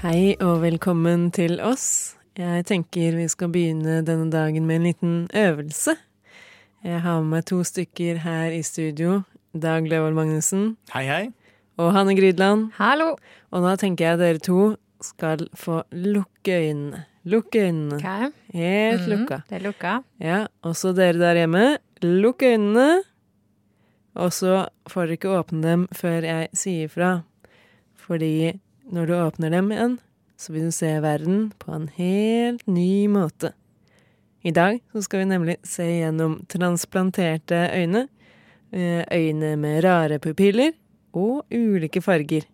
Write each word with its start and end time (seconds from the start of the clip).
Hei 0.00 0.32
og 0.40 0.62
velkommen 0.62 1.26
til 1.36 1.58
oss. 1.60 2.14
Jeg 2.32 2.62
tenker 2.64 3.18
vi 3.18 3.26
skal 3.28 3.50
begynne 3.52 3.98
denne 4.00 4.30
dagen 4.32 4.64
med 4.64 4.78
en 4.78 4.86
liten 4.88 5.16
øvelse. 5.36 5.92
Jeg 6.80 7.02
har 7.04 7.18
med 7.20 7.34
meg 7.34 7.44
to 7.50 7.58
stykker 7.68 8.22
her 8.22 8.54
i 8.56 8.62
studio. 8.64 9.18
Dag 9.52 9.84
Løvold 9.84 10.16
Magnussen 10.16 10.62
Hei, 10.94 11.02
hei. 11.04 11.26
og 11.76 11.92
Hanne 11.92 12.14
Grydland. 12.16 12.70
Hallo! 12.78 13.10
Og 13.52 13.66
nå 13.66 13.74
tenker 13.76 14.06
jeg 14.06 14.20
dere 14.22 14.40
to 14.40 14.62
skal 15.04 15.44
få 15.52 15.82
lukke 15.92 16.56
øynene. 16.56 17.02
Lukke 17.28 17.66
øynene. 17.66 18.00
Okay. 18.00 18.32
Helt 18.56 19.04
mm, 19.04 19.12
lukka. 19.12 19.42
det 19.50 19.58
er 19.58 19.66
lukka. 19.66 19.98
Ja, 20.16 20.40
også 20.64 20.94
dere 20.96 21.20
der 21.20 21.42
hjemme. 21.42 21.76
Lukk 22.00 22.46
øynene. 22.48 23.02
Og 24.16 24.32
så 24.32 24.64
får 24.88 25.10
dere 25.12 25.20
ikke 25.20 25.36
åpne 25.36 25.62
dem 25.68 25.86
før 25.92 26.24
jeg 26.24 26.48
sier 26.56 26.88
fra. 26.88 27.12
Fordi 28.00 28.56
når 28.90 29.06
du 29.06 29.14
åpner 29.16 29.54
dem 29.54 29.70
igjen, 29.72 29.98
så 30.40 30.52
vil 30.54 30.68
du 30.68 30.74
se 30.74 30.90
verden 31.04 31.50
på 31.60 31.72
en 31.76 31.88
helt 31.96 32.66
ny 32.66 33.06
måte. 33.12 33.52
I 34.42 34.52
dag 34.56 34.78
så 34.92 35.02
skal 35.04 35.22
vi 35.22 35.30
nemlig 35.34 35.56
se 35.68 35.84
gjennom 35.84 36.38
transplanterte 36.48 37.68
øyne. 37.76 38.08
eh, 38.72 39.04
Øyne 39.12 39.56
med 39.56 39.84
rare 39.84 40.18
pupiller 40.18 40.72
og 41.12 41.44
ulike 41.52 42.00
farger. 42.00 42.46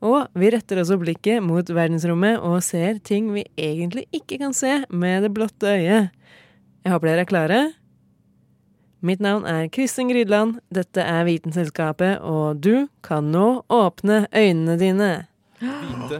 Og 0.00 0.28
vi 0.34 0.50
retter 0.50 0.80
også 0.80 0.96
blikket 1.00 1.42
mot 1.42 1.68
verdensrommet 1.68 2.38
og 2.38 2.62
ser 2.62 2.98
ting 3.04 3.32
vi 3.34 3.44
egentlig 3.58 4.06
ikke 4.12 4.38
kan 4.38 4.54
se 4.54 4.84
med 4.88 5.22
det 5.22 5.34
blotte 5.34 5.66
øyet. 5.66 6.10
Jeg 6.84 6.92
håper 6.92 7.08
dere 7.08 7.20
er 7.20 7.24
klare. 7.24 7.72
Mitt 9.02 9.20
navn 9.20 9.44
er 9.44 9.68
Kristin 9.68 10.08
Grydland, 10.08 10.60
dette 10.72 11.00
er 11.00 11.24
Vitenselskapet, 11.24 12.20
og 12.20 12.60
du 12.60 12.88
kan 13.02 13.30
nå 13.32 13.64
åpne 13.68 14.26
øynene 14.32 14.78
dine. 14.78 15.26
Vite, 15.60 16.18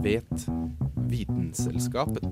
vet, 0.00 0.46
Vitenselskapet. 1.08 2.24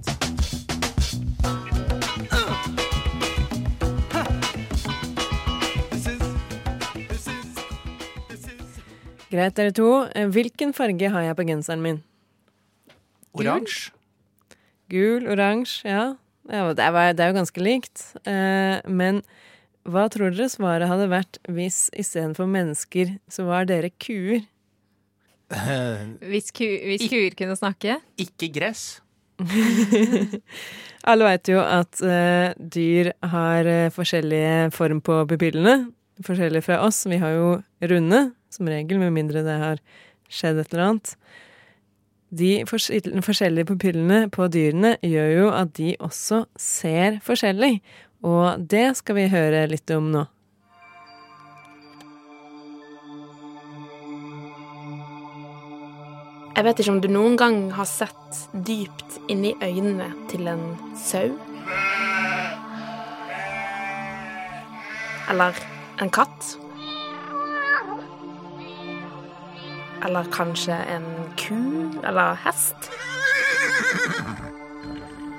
Greit, 9.28 9.56
dere 9.58 9.74
to. 9.76 9.90
Hvilken 10.32 10.72
farge 10.72 11.12
har 11.12 11.26
jeg 11.26 11.36
på 11.36 11.44
genseren 11.50 11.84
min? 11.84 12.00
Oransje. 13.36 13.92
Gul, 14.88 15.28
oransje, 15.28 15.84
ja. 15.84 16.08
ja 16.48 16.66
det, 16.72 16.80
er, 16.80 17.12
det 17.12 17.26
er 17.26 17.34
jo 17.34 17.40
ganske 17.42 17.60
likt. 17.60 18.08
Eh, 18.24 18.80
men 18.88 19.20
hva 19.84 20.08
tror 20.08 20.32
dere 20.32 20.48
svaret 20.48 20.88
hadde 20.88 21.12
vært 21.12 21.42
hvis 21.44 21.90
istedenfor 21.92 22.48
mennesker, 22.48 23.18
så 23.28 23.50
var 23.50 23.68
dere 23.68 23.92
kuer? 24.00 24.46
Hvis, 26.30 26.50
ku, 26.50 26.64
hvis 26.66 27.06
kuer 27.06 27.34
kunne 27.38 27.54
snakke. 27.58 28.00
Ikke 28.18 28.48
gress. 28.50 28.98
Alle 31.06 31.28
veit 31.28 31.50
jo 31.52 31.60
at 31.62 32.00
uh, 32.02 32.50
dyr 32.58 33.12
har 33.30 33.68
uh, 33.68 33.92
forskjellige 33.94 34.72
form 34.74 35.02
på 35.06 35.20
pupillene. 35.30 35.92
Forskjellig 36.26 36.64
fra 36.66 36.80
oss. 36.82 37.04
Vi 37.06 37.20
har 37.22 37.36
jo 37.36 37.50
runde, 37.92 38.22
som 38.50 38.70
regel, 38.72 38.98
med 38.98 39.14
mindre 39.14 39.44
det 39.46 39.58
har 39.60 39.82
skjedd 40.32 40.58
et 40.64 40.72
eller 40.72 40.86
annet. 40.88 41.14
De 42.36 42.52
fors 42.66 42.88
forskjellige 43.22 43.68
pupillene 43.68 44.24
på 44.34 44.48
dyrene 44.50 44.96
gjør 45.04 45.30
jo 45.30 45.50
at 45.54 45.76
de 45.78 45.92
også 46.02 46.42
ser 46.58 47.20
forskjellig. 47.22 47.76
Og 48.26 48.66
det 48.66 48.88
skal 48.98 49.20
vi 49.20 49.28
høre 49.30 49.68
litt 49.70 49.90
om 49.94 50.10
nå. 50.10 50.26
Jeg 56.56 56.64
vet 56.64 56.78
ikke 56.80 56.92
om 56.94 57.00
du 57.04 57.10
noen 57.12 57.34
gang 57.36 57.56
har 57.76 57.84
sett 57.84 58.38
dypt 58.64 59.18
inni 59.28 59.50
øynene 59.60 60.06
til 60.30 60.48
en 60.48 60.62
sau? 60.96 61.34
Eller 65.28 65.60
en 66.00 66.12
katt? 66.16 66.48
Eller 70.08 70.32
kanskje 70.32 70.80
en 70.96 71.06
ku 71.36 71.60
eller 72.00 72.40
hest? 72.46 72.88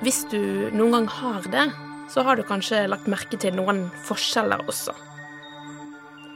Hvis 0.06 0.22
du 0.30 0.70
noen 0.70 1.00
gang 1.00 1.12
har 1.18 1.50
det, 1.50 1.68
så 2.14 2.22
har 2.30 2.38
du 2.38 2.46
kanskje 2.46 2.86
lagt 2.94 3.10
merke 3.10 3.42
til 3.42 3.58
noen 3.58 3.88
forskjeller 4.06 4.70
også. 4.70 4.94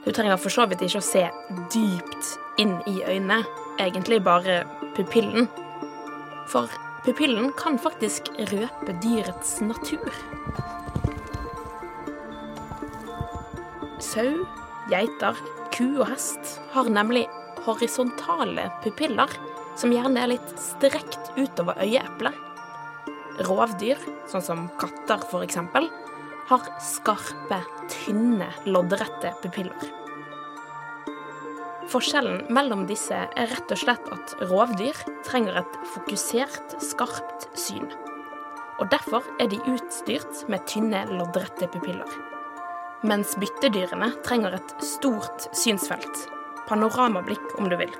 Du 0.01 0.09
trenger 0.09 0.41
for 0.41 0.49
så 0.49 0.65
vidt 0.65 0.81
ikke 0.81 1.05
å 1.05 1.11
se 1.13 1.27
dypt 1.69 2.37
inn 2.57 2.79
i 2.89 3.03
øynene, 3.05 3.43
egentlig 3.79 4.21
bare 4.23 4.63
pupillen. 4.95 5.47
For 6.51 6.67
pupillen 7.05 7.51
kan 7.59 7.79
faktisk 7.79 8.31
røpe 8.51 8.95
dyrets 9.03 9.59
natur. 9.63 10.11
Sau, 14.01 14.43
geiter, 14.91 15.37
ku 15.71 15.85
og 16.01 16.09
hest 16.11 16.57
har 16.73 16.89
nemlig 16.91 17.27
horisontale 17.65 18.67
pupiller, 18.83 19.31
som 19.79 19.93
gjerne 19.93 20.19
er 20.19 20.33
litt 20.33 20.53
strekt 20.59 21.31
utover 21.37 21.79
øyeeplet. 21.79 22.35
Rovdyr, 23.47 24.01
sånn 24.29 24.43
som 24.43 24.67
katter 24.81 25.23
eksempel, 25.41 25.87
har 26.51 26.67
skarpe, 26.83 27.61
tynne, 27.93 28.51
loddrette 28.67 29.31
pupiller. 29.41 30.00
Forskjellen 31.91 32.45
mellom 32.55 32.85
disse 32.87 33.17
er 33.17 33.49
rett 33.51 33.71
og 33.73 33.79
slett 33.81 34.05
at 34.15 34.33
rovdyr 34.47 34.95
trenger 35.27 35.57
et 35.59 35.73
fokusert, 35.91 36.77
skarpt 36.79 37.49
syn. 37.59 37.89
Og 38.79 38.87
derfor 38.93 39.27
er 39.43 39.49
de 39.51 39.59
utstyrt 39.67 40.45
med 40.47 40.63
tynne, 40.71 41.03
loddrette 41.11 41.67
pupiller. 41.73 42.07
Mens 43.03 43.35
byttedyrene 43.41 44.13
trenger 44.23 44.55
et 44.55 44.73
stort 44.85 45.49
synsfelt, 45.57 46.23
panoramablikk 46.69 47.57
om 47.59 47.67
du 47.67 47.75
vil, 47.81 47.91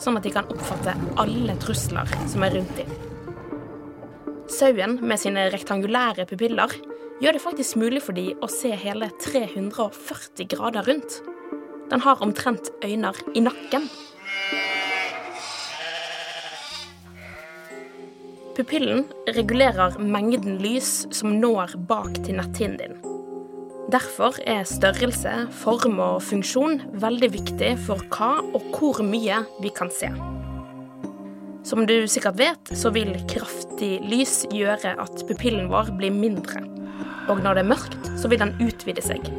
sånn 0.00 0.16
at 0.16 0.24
de 0.24 0.32
kan 0.32 0.48
oppfatte 0.56 0.96
alle 1.20 1.58
trusler 1.60 2.16
som 2.30 2.46
er 2.46 2.56
rundt 2.56 2.80
dem. 2.80 2.96
Sauen 4.48 5.00
med 5.04 5.20
sine 5.20 5.50
rektangulære 5.52 6.24
pupiller 6.30 6.72
gjør 7.20 7.36
det 7.36 7.44
faktisk 7.44 7.76
mulig 7.84 8.00
for 8.06 8.16
dem 8.16 8.40
å 8.40 8.48
se 8.48 8.72
hele 8.80 9.12
340 9.20 10.54
grader 10.56 10.88
rundt. 10.88 11.20
Den 11.90 12.02
har 12.02 12.22
omtrent 12.22 12.70
øyne 12.84 13.12
i 13.34 13.40
nakken. 13.40 13.88
Pupillen 18.56 19.04
regulerer 19.36 19.98
mengden 20.00 20.56
lys 20.62 21.04
som 21.14 21.36
når 21.42 21.76
bak 21.88 22.14
til 22.24 22.38
netthinnen 22.40 22.80
din. 22.80 22.96
Derfor 23.92 24.34
er 24.48 24.64
størrelse, 24.66 25.30
form 25.60 26.00
og 26.02 26.24
funksjon 26.26 26.80
veldig 27.04 27.28
viktig 27.36 27.74
for 27.86 28.00
hva 28.16 28.32
og 28.42 28.64
hvor 28.72 29.04
mye 29.06 29.44
vi 29.62 29.70
kan 29.76 29.92
se. 29.94 30.08
Som 31.66 31.84
du 31.86 31.94
sikkert 32.10 32.40
vet, 32.40 32.72
så 32.78 32.90
vil 32.94 33.12
kraftig 33.30 34.00
lys 34.08 34.40
gjøre 34.54 34.96
at 35.02 35.22
pupillen 35.28 35.68
vår 35.70 35.92
blir 36.00 36.14
mindre. 36.14 36.64
Og 37.30 37.44
når 37.44 37.58
det 37.58 37.64
er 37.66 37.70
mørkt, 37.74 38.10
så 38.18 38.30
vil 38.32 38.42
den 38.42 38.56
utvide 38.62 39.04
seg. 39.04 39.30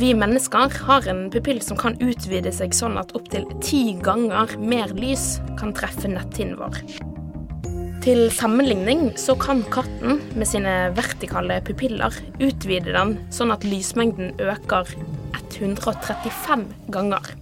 Vi 0.00 0.14
mennesker 0.16 0.72
har 0.86 1.06
en 1.12 1.26
pupill 1.30 1.58
som 1.60 1.76
kan 1.76 1.98
utvide 2.00 2.48
seg 2.56 2.72
sånn 2.72 2.94
at 2.96 3.10
opptil 3.18 3.42
ti 3.60 3.80
ganger 4.00 4.54
mer 4.56 4.94
lys 4.96 5.34
kan 5.60 5.74
treffe 5.76 6.08
netthinnen 6.08 6.56
vår. 6.56 6.78
Til 8.00 8.22
sammenligning 8.32 9.10
så 9.20 9.34
kan 9.36 9.60
katten 9.68 10.22
med 10.32 10.48
sine 10.48 10.72
vertikale 10.96 11.58
pupiller 11.66 12.16
utvide 12.40 12.94
den 12.96 13.12
sånn 13.28 13.52
at 13.52 13.66
lysmengden 13.68 14.40
øker 14.40 14.88
135 15.36 16.64
ganger. 16.96 17.34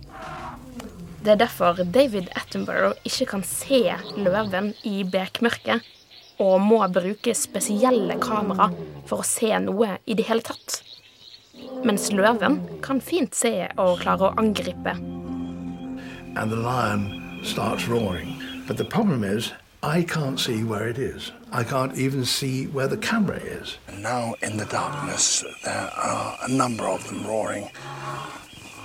Det 1.23 1.37
er 1.37 1.41
derfor 1.45 1.79
David 1.87 2.35
Attenborough 2.35 2.99
ikke 3.07 3.31
kan 3.37 3.47
se 3.47 3.85
løven 4.19 4.73
i 4.83 5.05
bekmørket, 5.07 5.87
og 6.43 6.59
må 6.67 6.83
bruke 6.91 7.39
spesielle 7.39 8.19
kamera 8.19 8.73
for 9.07 9.23
å 9.23 9.31
se 9.37 9.55
noe 9.63 10.01
i 10.11 10.19
det 10.19 10.27
hele 10.27 10.43
tatt. 10.43 10.83
Mens 11.85 12.11
løven 12.13 12.61
kan 12.83 13.01
fint 13.01 13.35
se 13.35 13.69
og 13.77 14.01
klare 14.03 14.31
å 14.31 14.35
angripe. 14.39 14.97
and 16.39 16.53
the 16.53 16.57
lion 16.57 17.41
starts 17.43 17.89
roaring. 17.89 18.41
But 18.67 18.77
the 18.77 18.85
problem 18.85 19.25
is, 19.25 19.53
I 19.83 20.03
can't 20.03 20.39
see 20.39 20.63
where 20.63 20.89
it 20.89 20.99
is. 20.99 21.33
I 21.53 21.65
can't 21.65 21.97
even 21.97 22.25
see 22.25 22.67
where 22.67 22.87
the 22.87 22.97
camera 22.97 23.39
is. 23.39 23.79
And 23.89 24.03
now 24.03 24.35
in 24.43 24.57
the 24.57 24.67
darkness, 24.67 25.45
there 25.65 25.91
are 25.97 26.39
a 26.43 26.49
number 26.49 26.87
of 26.87 27.07
them 27.09 27.27
roaring 27.27 27.71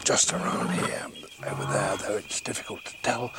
just 0.04 0.34
around 0.34 0.70
here. 0.72 1.06
Over 1.46 1.66
there, 1.74 1.98
though, 1.98 2.18
it's 2.18 2.42
difficult 2.42 2.86
to 2.86 2.94
tell 3.04 3.32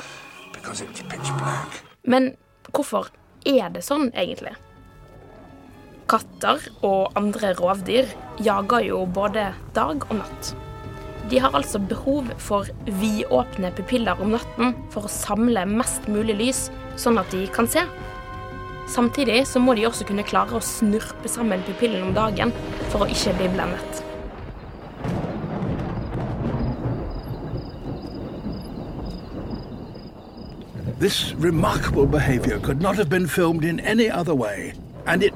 because 0.53 0.81
it's 0.81 1.01
pitch 1.01 1.29
black. 1.37 1.81
Men 2.03 2.35
hvorfor 2.71 3.09
er 3.45 3.69
det 3.69 3.81
sånn, 3.83 4.11
egentlig? 4.13 4.55
Katter 6.05 6.61
og 6.85 7.15
andre 7.17 7.55
rovdyr 7.57 8.11
jager 8.45 8.83
jo 8.85 8.99
både 9.09 9.47
dag 9.73 10.03
og 10.05 10.19
natt. 10.19 10.51
De 11.31 11.39
har 11.41 11.55
altså 11.57 11.79
behov 11.81 12.29
for 12.37 12.69
vidåpne 12.85 13.71
pupiller 13.73 14.21
om 14.21 14.35
natten 14.35 14.75
for 14.93 15.07
å 15.07 15.11
samle 15.11 15.63
mest 15.65 16.05
mulig 16.05 16.37
lys, 16.37 16.59
sånn 17.01 17.17
at 17.17 17.33
de 17.33 17.47
kan 17.49 17.65
se. 17.65 17.81
Samtidig 18.93 19.39
så 19.49 19.57
må 19.57 19.73
de 19.73 19.87
også 19.89 20.05
kunne 20.05 20.27
klare 20.29 20.53
å 20.53 20.61
snurpe 20.61 21.31
sammen 21.31 21.65
pupillen 21.65 22.05
om 22.05 22.13
dagen 22.13 22.53
for 22.91 23.01
å 23.01 23.09
ikke 23.09 23.33
bli 23.41 23.49
blendet. 23.57 24.03
This 31.01 31.33
remarkable 31.33 32.05
behavior 32.05 32.59
could 32.59 32.81
not 32.81 32.95
have 32.95 33.09
been 33.09 33.25
filmed 33.27 33.65
in 33.65 33.79
any 33.79 34.09
other 34.09 34.35
way. 34.35 34.73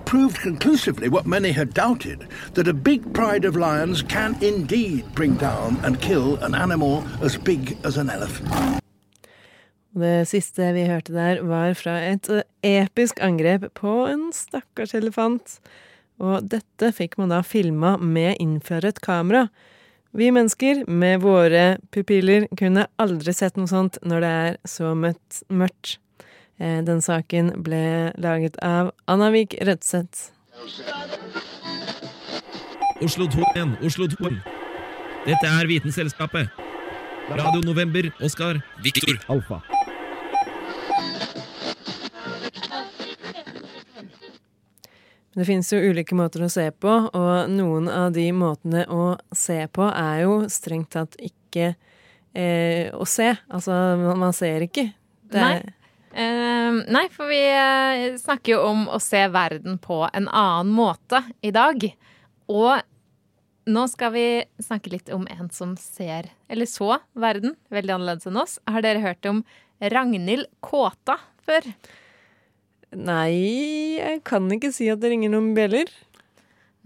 Proved 0.09 0.39
conclusively 0.39 1.07
what 1.07 1.27
many 1.27 1.51
had 1.51 1.73
doubted 1.75 2.27
that 2.55 2.67
a 2.67 2.73
big 2.73 3.13
pride 3.13 3.45
of 3.45 3.55
lions 3.55 4.01
can 4.01 4.35
indeed 4.41 5.05
bring 5.13 5.35
down 5.35 5.77
and 5.83 6.01
kill 6.01 6.37
an 6.37 6.55
animal 6.55 7.03
as 7.21 7.37
big 7.37 7.77
as 7.83 7.97
an 7.97 8.09
elephant. 8.09 8.81
Det 9.93 10.25
siste 10.25 10.71
vi 10.73 10.87
hørte 10.89 11.13
der, 11.13 11.43
var 11.45 11.77
fra 11.77 11.99
et 12.07 12.25
eh, 12.29 12.41
episk 12.65 13.21
angrep 13.21 13.67
på 13.77 14.07
en 14.09 14.31
stakkars 14.33 14.95
elefant. 14.97 15.59
Og 16.17 16.49
dette 16.49 16.89
fikk 16.89 17.19
man 17.21 17.29
da 17.29 17.43
filma 17.45 17.93
med 18.01 18.41
innført 18.41 19.03
kamera. 19.05 19.45
Vi 20.17 20.31
mennesker 20.33 20.87
med 20.89 21.21
våre 21.21 21.77
pupiller 21.93 22.49
kunne 22.57 22.89
aldri 22.97 23.37
sett 23.37 23.61
noe 23.61 23.69
sånt 23.69 24.01
når 24.01 24.25
det 24.25 24.35
er 24.41 24.61
så 24.65 24.95
mørkt. 24.97 25.99
Eh, 26.59 26.81
Den 26.83 27.01
saken 27.01 27.53
ble 27.63 28.11
laget 28.19 28.57
av 28.63 28.91
Annavik 29.07 29.55
Rødseth. 29.61 30.31
Oslo 33.01 33.25
2.1, 33.31 33.77
Oslo 33.85 34.07
2.1. 34.11 34.41
Dette 35.25 35.47
er 35.47 35.67
Vitenselskapet. 35.67 36.49
Radio 37.29 37.61
November, 37.61 38.11
Oskar, 38.25 38.59
Viktor, 38.83 39.19
Alfa. 39.29 39.61
Det 45.35 45.45
finnes 45.45 45.69
jo 45.71 45.79
ulike 45.79 46.17
måter 46.17 46.43
å 46.43 46.49
se 46.51 46.65
på, 46.73 46.91
og 47.15 47.51
noen 47.53 47.87
av 47.87 48.11
de 48.15 48.25
måtene 48.35 48.83
å 48.91 49.13
se 49.35 49.61
på 49.71 49.85
er 49.87 50.23
jo 50.25 50.39
strengt 50.51 50.89
tatt 50.97 51.15
ikke 51.21 51.69
eh, 52.33 52.89
å 52.91 53.05
se. 53.07 53.29
Altså, 53.47 53.75
man, 54.01 54.17
man 54.25 54.35
ser 54.35 54.65
ikke. 54.65 54.89
Det 55.29 55.39
er, 55.39 55.61
Nei. 55.61 55.78
Eh, 56.13 56.77
nei, 56.89 57.05
for 57.13 57.29
vi 57.29 57.41
uh, 57.53 58.17
snakker 58.17 58.55
jo 58.55 58.61
om 58.71 58.87
å 58.89 58.99
se 59.03 59.21
verden 59.31 59.77
på 59.81 60.01
en 60.09 60.27
annen 60.27 60.73
måte 60.73 61.21
i 61.45 61.51
dag. 61.55 61.85
Og 62.49 63.69
nå 63.69 63.85
skal 63.91 64.13
vi 64.15 64.25
snakke 64.63 64.91
litt 64.93 65.11
om 65.13 65.27
en 65.29 65.49
som 65.53 65.75
ser, 65.77 66.31
eller 66.49 66.69
så, 66.69 66.97
verden 67.13 67.55
veldig 67.73 67.97
annerledes 67.99 68.29
enn 68.29 68.39
oss. 68.41 68.57
Har 68.69 68.85
dere 68.85 69.03
hørt 69.03 69.25
om 69.29 69.43
Ragnhild 69.79 70.49
Kåta 70.65 71.19
før? 71.45 71.67
Nei, 72.89 73.99
jeg 73.99 74.23
kan 74.25 74.49
ikke 74.55 74.71
si 74.73 74.89
at 74.89 75.01
det 75.03 75.11
ringer 75.13 75.29
noen 75.33 75.51
bjeller. 75.57 75.91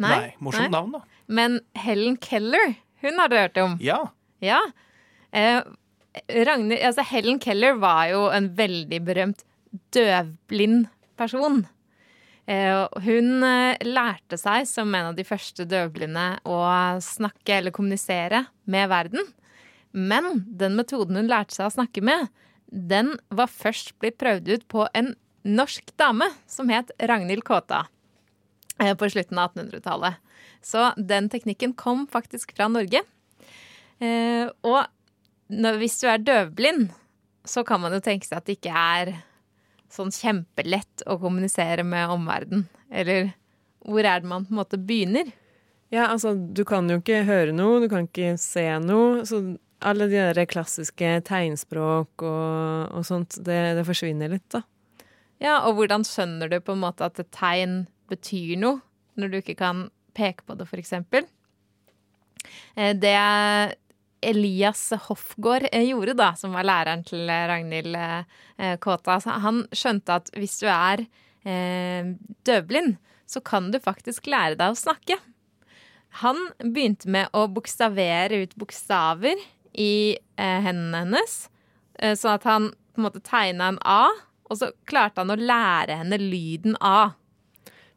Nei, 0.03 0.33
morsomt 0.43 0.67
nei. 0.67 0.73
navn, 0.73 0.97
da. 0.97 1.21
Men 1.31 1.61
Helen 1.79 2.17
Keller, 2.19 2.75
hun 3.05 3.21
har 3.21 3.31
du 3.31 3.37
hørt 3.39 3.59
om? 3.61 3.77
Ja. 3.83 4.01
Ja. 4.43 4.59
Eh, 5.31 5.61
Ragnhild, 6.13 6.81
altså 6.85 7.05
Helen 7.09 7.39
Keller 7.41 7.77
var 7.81 8.07
jo 8.11 8.27
en 8.33 8.51
veldig 8.57 8.99
berømt 9.05 9.41
døvblind 9.95 10.85
person. 11.17 11.63
Eh, 12.45 12.83
hun 13.05 13.45
eh, 13.47 13.79
lærte 13.87 14.37
seg 14.39 14.67
som 14.67 14.91
en 14.93 15.13
av 15.13 15.17
de 15.17 15.25
første 15.25 15.65
døvblinde 15.69 16.25
å 16.49 16.59
snakke 17.03 17.57
eller 17.57 17.73
kommunisere 17.75 18.43
med 18.69 18.89
verden. 18.91 19.29
Men 19.93 20.43
den 20.45 20.75
metoden 20.77 21.17
hun 21.21 21.31
lærte 21.31 21.55
seg 21.55 21.69
å 21.69 21.75
snakke 21.77 22.03
med, 22.03 22.27
den 22.67 23.13
var 23.29 23.51
først 23.51 23.93
blitt 24.01 24.19
prøvd 24.21 24.49
ut 24.49 24.67
på 24.71 24.87
en 24.97 25.13
norsk 25.43 25.93
dame 25.99 26.29
som 26.49 26.69
het 26.73 26.91
Ragnhild 27.01 27.45
Kåta 27.47 27.85
eh, 28.79 28.93
på 28.97 29.09
slutten 29.13 29.39
av 29.39 29.53
1800-tallet. 29.53 30.19
Så 30.63 30.91
den 30.97 31.29
teknikken 31.31 31.73
kom 31.77 32.05
faktisk 32.11 32.53
fra 32.55 32.69
Norge. 32.71 33.01
Og 33.99 34.79
når, 35.51 35.79
hvis 35.81 35.99
du 36.01 36.07
er 36.09 36.23
døvblind, 36.23 36.89
så 37.45 37.63
kan 37.67 37.81
man 37.83 37.95
jo 37.95 38.01
tenke 38.03 38.27
seg 38.27 38.39
at 38.39 38.47
det 38.47 38.57
ikke 38.59 38.73
er 38.79 39.13
sånn 39.93 40.13
kjempelett 40.13 41.03
å 41.09 41.19
kommunisere 41.21 41.83
med 41.85 42.11
omverdenen. 42.13 42.65
Eller 42.93 43.33
hvor 43.83 44.05
er 44.07 44.23
det 44.23 44.29
man 44.29 44.45
på 44.47 44.53
en 44.53 44.61
måte 44.61 44.79
begynner? 44.79 45.29
Ja, 45.93 46.07
altså, 46.07 46.33
du 46.33 46.63
kan 46.65 46.87
jo 46.89 46.97
ikke 47.01 47.21
høre 47.27 47.53
noe, 47.53 47.81
du 47.83 47.89
kan 47.91 48.07
ikke 48.07 48.33
se 48.41 48.65
noe. 48.81 49.25
Så 49.29 49.41
alle 49.83 50.07
de 50.09 50.17
der 50.17 50.47
klassiske 50.49 51.17
tegnspråk 51.27 52.23
og, 52.25 52.95
og 52.95 53.05
sånt, 53.05 53.37
det, 53.45 53.59
det 53.77 53.85
forsvinner 53.85 54.31
litt, 54.33 54.47
da. 54.55 54.63
Ja, 55.43 55.59
og 55.67 55.75
hvordan 55.77 56.05
skjønner 56.07 56.49
du 56.49 56.57
på 56.63 56.73
en 56.73 56.81
måte 56.85 57.05
at 57.05 57.19
et 57.19 57.29
tegn 57.35 57.83
betyr 58.09 58.55
noe, 58.61 58.79
når 59.19 59.29
du 59.29 59.39
ikke 59.41 59.57
kan 59.59 59.87
peke 60.17 60.45
på 60.47 60.55
det, 60.57 60.65
for 60.69 60.79
eksempel? 60.81 61.27
Eh, 62.75 62.93
Det 62.95 63.17
Elias 64.29 64.85
Hoffgård 65.07 65.67
eh, 65.71 65.85
gjorde, 65.89 66.15
da, 66.19 66.33
som 66.39 66.55
var 66.55 66.67
læreren 66.67 67.03
til 67.07 67.29
eh, 67.29 67.45
Ragnhild 67.49 67.97
eh, 67.97 68.75
Kåta, 68.83 69.19
han 69.43 69.63
skjønte 69.75 70.19
at 70.21 70.31
hvis 70.37 70.59
du 70.61 70.67
er 70.71 71.05
eh, 71.45 72.13
døvblind, 72.47 72.97
så 73.29 73.41
kan 73.45 73.71
du 73.73 73.79
faktisk 73.81 74.27
lære 74.29 74.57
deg 74.59 74.73
å 74.73 74.79
snakke. 74.79 75.17
Han 76.21 76.37
begynte 76.61 77.09
med 77.09 77.33
å 77.33 77.47
bokstavere 77.49 78.43
ut 78.43 78.53
bokstaver 78.59 79.39
i 79.73 80.13
eh, 80.13 80.59
hendene 80.65 81.01
hennes, 81.01 81.37
eh, 81.97 82.13
sånn 82.19 82.37
at 82.37 82.47
han 82.49 82.69
på 82.93 83.01
en 83.01 83.07
måte 83.07 83.23
tegna 83.25 83.71
en 83.73 83.81
A, 83.89 84.11
og 84.51 84.59
så 84.59 84.69
klarte 84.85 85.23
han 85.23 85.33
å 85.33 85.39
lære 85.39 85.97
henne 86.03 86.19
lyden 86.21 86.77
A. 86.83 87.15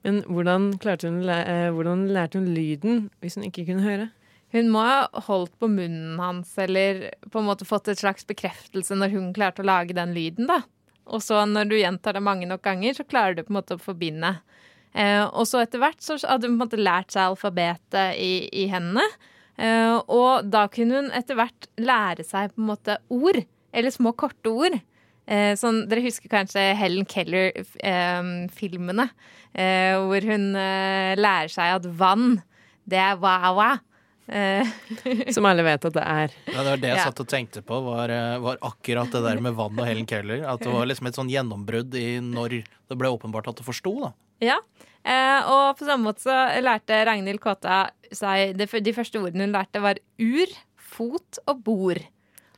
Men 0.07 0.23
hvordan, 0.31 0.71
hun, 0.79 1.19
hvordan 1.75 2.07
lærte 2.15 2.39
hun 2.39 2.53
lyden 2.55 3.09
hvis 3.21 3.37
hun 3.37 3.49
ikke 3.49 3.67
kunne 3.69 3.85
høre? 3.85 4.07
Hun 4.57 4.71
må 4.73 4.81
ha 4.87 5.25
holdt 5.29 5.53
på 5.61 5.69
munnen 5.69 6.17
hans, 6.23 6.55
eller 6.63 7.11
på 7.29 7.43
en 7.43 7.49
måte 7.49 7.69
fått 7.69 7.91
et 7.93 8.01
slags 8.01 8.25
bekreftelse 8.29 8.97
når 8.97 9.13
hun 9.13 9.35
klarte 9.37 9.61
å 9.65 9.69
lage 9.69 9.97
den 9.97 10.15
lyden, 10.17 10.49
da. 10.49 10.63
Og 11.07 11.23
så 11.23 11.45
når 11.47 11.71
du 11.71 11.77
gjentar 11.79 12.17
det 12.17 12.25
mange 12.25 12.49
nok 12.49 12.65
ganger, 12.65 12.97
så 12.97 13.07
klarer 13.07 13.37
du 13.37 13.45
på 13.45 13.53
en 13.53 13.61
måte 13.61 13.77
å 13.77 13.83
forbinde. 13.83 14.33
Eh, 14.97 15.23
og 15.27 15.45
så 15.47 15.61
etter 15.63 15.83
hvert 15.83 16.01
så 16.03 16.17
hadde 16.23 16.49
hun 16.49 16.57
på 16.57 16.57
en 16.57 16.65
måte 16.65 16.81
lært 16.81 17.13
seg 17.15 17.29
alfabetet 17.29 18.17
i, 18.19 18.49
i 18.51 18.67
hendene. 18.73 19.05
Eh, 19.57 19.97
og 20.13 20.49
da 20.51 20.67
kunne 20.73 21.03
hun 21.03 21.13
etter 21.17 21.39
hvert 21.39 21.69
lære 21.79 22.25
seg 22.27 22.53
på 22.55 22.63
en 22.63 22.71
måte 22.73 22.99
ord, 23.13 23.39
eller 23.77 23.91
små 23.95 24.13
korte 24.19 24.51
ord. 24.51 24.77
Eh, 25.27 25.53
sånn, 25.59 25.85
dere 25.91 26.05
husker 26.05 26.31
kanskje 26.31 26.63
Helen 26.79 27.07
Keller-filmene, 27.11 29.09
eh, 29.59 29.95
hvor 29.99 30.23
hun 30.31 30.45
eh, 30.55 31.19
lærer 31.19 31.51
seg 31.51 31.67
at 31.81 31.89
vann, 31.99 32.41
det 32.87 33.01
er 33.03 33.19
wa-wa. 33.19 33.73
Eh, 34.27 34.67
Som 35.35 35.47
alle 35.47 35.63
vet 35.67 35.85
at 35.87 35.95
det 35.95 36.03
er. 36.03 36.35
Ja, 36.51 36.59
det 36.59 36.71
var 36.73 36.83
det 36.83 36.91
jeg 36.91 37.05
satt 37.05 37.23
og 37.23 37.29
tenkte 37.31 37.63
på, 37.67 37.79
var, 37.87 38.13
eh, 38.13 38.39
var 38.43 38.59
akkurat 38.67 39.13
det 39.15 39.23
der 39.23 39.43
med 39.43 39.57
vann 39.59 39.79
og 39.79 39.87
Helen 39.87 40.09
Keller. 40.09 40.43
At 40.51 40.65
det 40.65 40.73
var 40.73 40.89
liksom 40.89 41.11
et 41.11 41.19
sånn 41.19 41.31
gjennombrudd 41.33 41.95
i 41.99 42.09
når 42.25 42.61
det 42.65 42.99
ble 42.99 43.13
åpenbart 43.15 43.53
at 43.53 43.61
du 43.61 43.67
forsto, 43.67 43.95
da. 44.03 44.13
Ja, 44.45 44.59
eh, 45.07 45.41
og 45.49 45.79
på 45.79 45.87
samme 45.87 46.11
måte 46.11 46.27
så 46.27 46.35
lærte 46.61 46.99
Ragnhild 47.09 47.41
Kåta 47.41 47.87
seg 48.13 48.59
det, 48.59 48.69
De 48.85 48.95
første 48.95 49.23
ordene 49.23 49.47
hun 49.47 49.57
lærte, 49.57 49.83
var 49.83 50.03
ur, 50.19 50.53
fot 50.97 51.41
og 51.47 51.65
bord. 51.67 52.03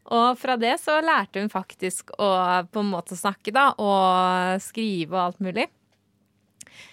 Og 0.09 0.39
fra 0.41 0.57
det 0.57 0.75
så 0.81 0.99
lærte 1.05 1.43
hun 1.43 1.51
faktisk 1.53 2.15
å 2.17 2.31
på 2.73 2.81
en 2.81 2.93
måte 2.95 3.17
snakke, 3.19 3.53
da, 3.53 3.71
og 3.77 4.63
skrive 4.65 5.13
og 5.13 5.25
alt 5.27 5.45
mulig. 5.45 5.69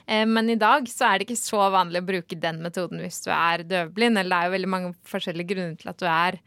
Eh, 0.08 0.25
Men 0.25 0.50
i 0.50 0.56
dag 0.60 0.88
så 0.92 1.08
er 1.10 1.20
det 1.20 1.27
ikke 1.27 1.39
så 1.42 1.70
vanlig 1.74 2.01
å 2.04 2.08
bruke 2.10 2.39
den 2.39 2.62
metoden 2.63 3.01
hvis 3.04 3.24
du 3.25 3.32
er 3.36 3.63
døvblind. 3.63 4.20
Eller 4.20 4.30
det 4.30 4.39
er 4.42 4.50
jo 4.50 4.56
veldig 4.58 4.74
mange 4.74 4.94
forskjellige 5.06 5.51
grunner 5.54 5.77
til 5.82 5.89
at 5.94 6.01
du 6.01 6.06
er 6.10 6.39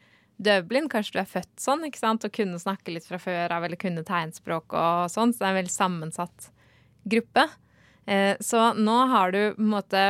døvblind. 0.49 0.91
Kanskje 0.93 1.17
du 1.17 1.23
er 1.23 1.33
født 1.33 1.55
sånn 1.63 1.87
ikke 1.89 2.03
sant? 2.03 2.25
og 2.25 2.35
kunne 2.35 2.61
snakke 2.63 2.95
litt 2.95 3.07
fra 3.09 3.19
før 3.23 3.57
av, 3.57 3.65
eller 3.65 3.81
kunne 3.81 4.07
tegnspråk 4.07 4.77
og 4.79 5.09
sånn. 5.13 5.33
Så 5.35 5.43
det 5.43 5.49
er 5.49 5.55
en 5.55 5.61
veldig 5.63 5.77
sammensatt 5.77 6.51
gruppe. 7.09 7.49
Eh, 8.07 8.37
Så 8.41 8.73
nå 8.79 8.99
har 9.11 9.33
du 9.33 9.41
på 9.55 9.63
en 9.63 9.75
måte 9.75 10.05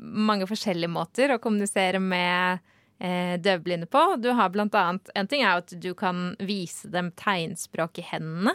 mange 0.00 0.46
forskjellige 0.48 0.90
måter 0.90 1.34
å 1.34 1.40
kommunisere 1.42 2.00
med 2.00 2.60
eh, 3.00 3.36
døvblinde 3.40 3.86
på. 3.90 4.16
Du 4.20 4.30
har 4.36 4.48
blant 4.52 4.74
annet 4.74 5.10
En 5.14 5.28
ting 5.28 5.42
er 5.44 5.60
at 5.60 5.72
du 5.76 5.92
kan 5.94 6.34
vise 6.40 6.88
dem 6.88 7.12
tegnspråk 7.12 8.00
i 8.00 8.06
hendene. 8.12 8.54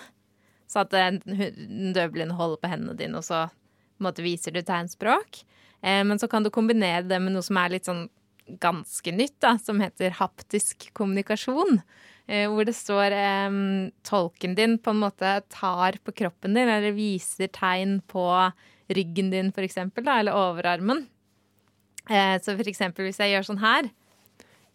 Så 0.67 0.82
at 0.82 0.94
en 0.98 1.20
døvblind 1.94 2.34
holder 2.34 2.58
på 2.62 2.70
hendene 2.72 2.98
dine, 2.98 3.20
og 3.22 3.24
så 3.27 3.44
måte 4.04 4.25
viser 4.25 4.56
du 4.56 4.62
tegnspråk. 4.66 5.44
Eh, 5.82 6.04
men 6.04 6.20
så 6.20 6.30
kan 6.32 6.44
du 6.44 6.52
kombinere 6.54 7.06
det 7.08 7.20
med 7.22 7.36
noe 7.36 7.46
som 7.46 7.60
er 7.62 7.75
litt 7.75 7.90
sånn 7.90 8.08
ganske 8.62 9.12
nytt, 9.12 9.40
da, 9.42 9.56
som 9.62 9.80
heter 9.82 10.18
haptisk 10.20 10.90
kommunikasjon. 10.98 11.80
Eh, 12.28 12.48
hvor 12.50 12.66
det 12.66 12.75
står 12.78 13.14
eh, 13.14 13.58
tolken 14.06 14.56
din 14.58 14.80
på 14.82 14.94
en 14.94 15.04
måte 15.04 15.38
tar 15.54 16.00
på 16.04 16.14
kroppen 16.24 16.58
din, 16.58 16.70
eller 16.70 16.96
viser 16.98 17.52
tegn 17.54 18.00
på 18.10 18.25
ryggen 18.96 19.32
din, 19.34 19.52
for 19.54 19.66
eksempel, 19.66 20.08
eller 20.10 20.36
overarmen. 20.38 21.06
Eh, 22.10 22.38
så 22.42 22.54
for 22.54 22.70
eksempel 22.70 23.08
hvis 23.08 23.22
jeg 23.22 23.34
gjør 23.34 23.48
sånn 23.50 23.64
her, 23.64 23.90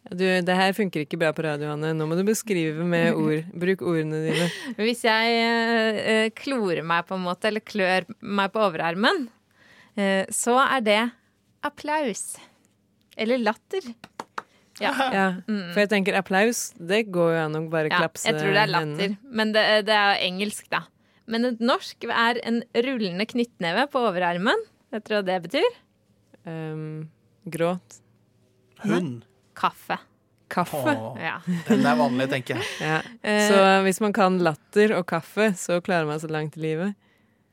Du, 0.08 0.24
det 0.24 0.54
her 0.56 0.72
funker 0.74 1.04
ikke 1.04 1.18
bra 1.20 1.30
på 1.36 1.44
radio, 1.44 1.74
Anne. 1.74 1.92
Nå 1.94 2.06
må 2.08 2.16
du 2.16 2.24
beskrive 2.26 2.86
med 2.88 3.12
ord. 3.20 3.50
Bruk 3.52 3.84
ordene 3.84 4.22
dine. 4.24 4.46
Hvis 4.80 5.04
jeg 5.04 5.34
eh, 5.36 5.98
eh, 6.12 6.28
klorer 6.36 6.82
meg 6.86 7.04
på 7.08 7.18
en 7.18 7.26
måte, 7.26 7.50
eller 7.50 7.64
klør 7.64 8.08
meg 8.24 8.54
på 8.54 8.62
overarmen, 8.64 9.26
eh, 10.00 10.24
så 10.32 10.56
er 10.64 10.86
det 10.86 11.02
applaus. 11.66 12.32
Eller 13.20 13.42
latter. 13.42 13.92
Ja. 14.80 14.94
Ja, 15.12 15.24
for 15.44 15.82
jeg 15.82 15.90
tenker 15.92 16.16
applaus, 16.16 16.70
det 16.80 17.02
går 17.12 17.34
jo 17.34 17.40
an 17.42 17.58
å 17.58 17.60
bare 17.68 17.90
ja 17.90 17.98
klapse 18.00 18.30
jeg 18.30 18.38
tror 18.38 18.54
det 18.56 18.62
er 18.62 18.70
latter. 18.72 18.94
hendene. 19.12 19.34
Men 19.36 19.52
det, 19.52 19.64
det 19.90 19.92
er 19.92 20.14
jo 20.14 20.30
engelsk, 20.30 20.70
da. 20.72 20.86
Men 21.30 21.44
et 21.52 21.60
norsk 21.60 22.08
er 22.08 22.40
en 22.48 22.62
rullende 22.86 23.26
knyttneve 23.28 23.84
på 23.92 24.00
overarmen. 24.08 24.64
Vet 24.90 25.04
dere 25.06 25.20
hva 25.20 25.26
det 25.28 25.36
betyr? 25.44 25.76
Um, 26.48 27.10
gråt. 27.52 28.00
Hund. 28.86 29.26
Kaffe. 29.60 29.98
Kaffe. 30.50 30.94
Åh, 30.96 31.18
Ja. 31.20 31.36
den 31.68 31.84
er 31.86 31.98
vanlig, 32.00 32.26
tenker 32.32 32.56
jeg. 32.58 32.66
Ja. 32.82 32.96
Eh, 33.22 33.44
Så 33.50 33.60
hvis 33.86 34.00
man 34.02 34.12
kan 34.16 34.38
latter 34.42 34.96
og 34.98 35.06
kaffe, 35.06 35.52
så 35.54 35.78
klarer 35.84 36.08
man 36.08 36.18
seg 36.22 36.32
langt 36.34 36.56
i 36.58 36.64
livet. 36.64 36.96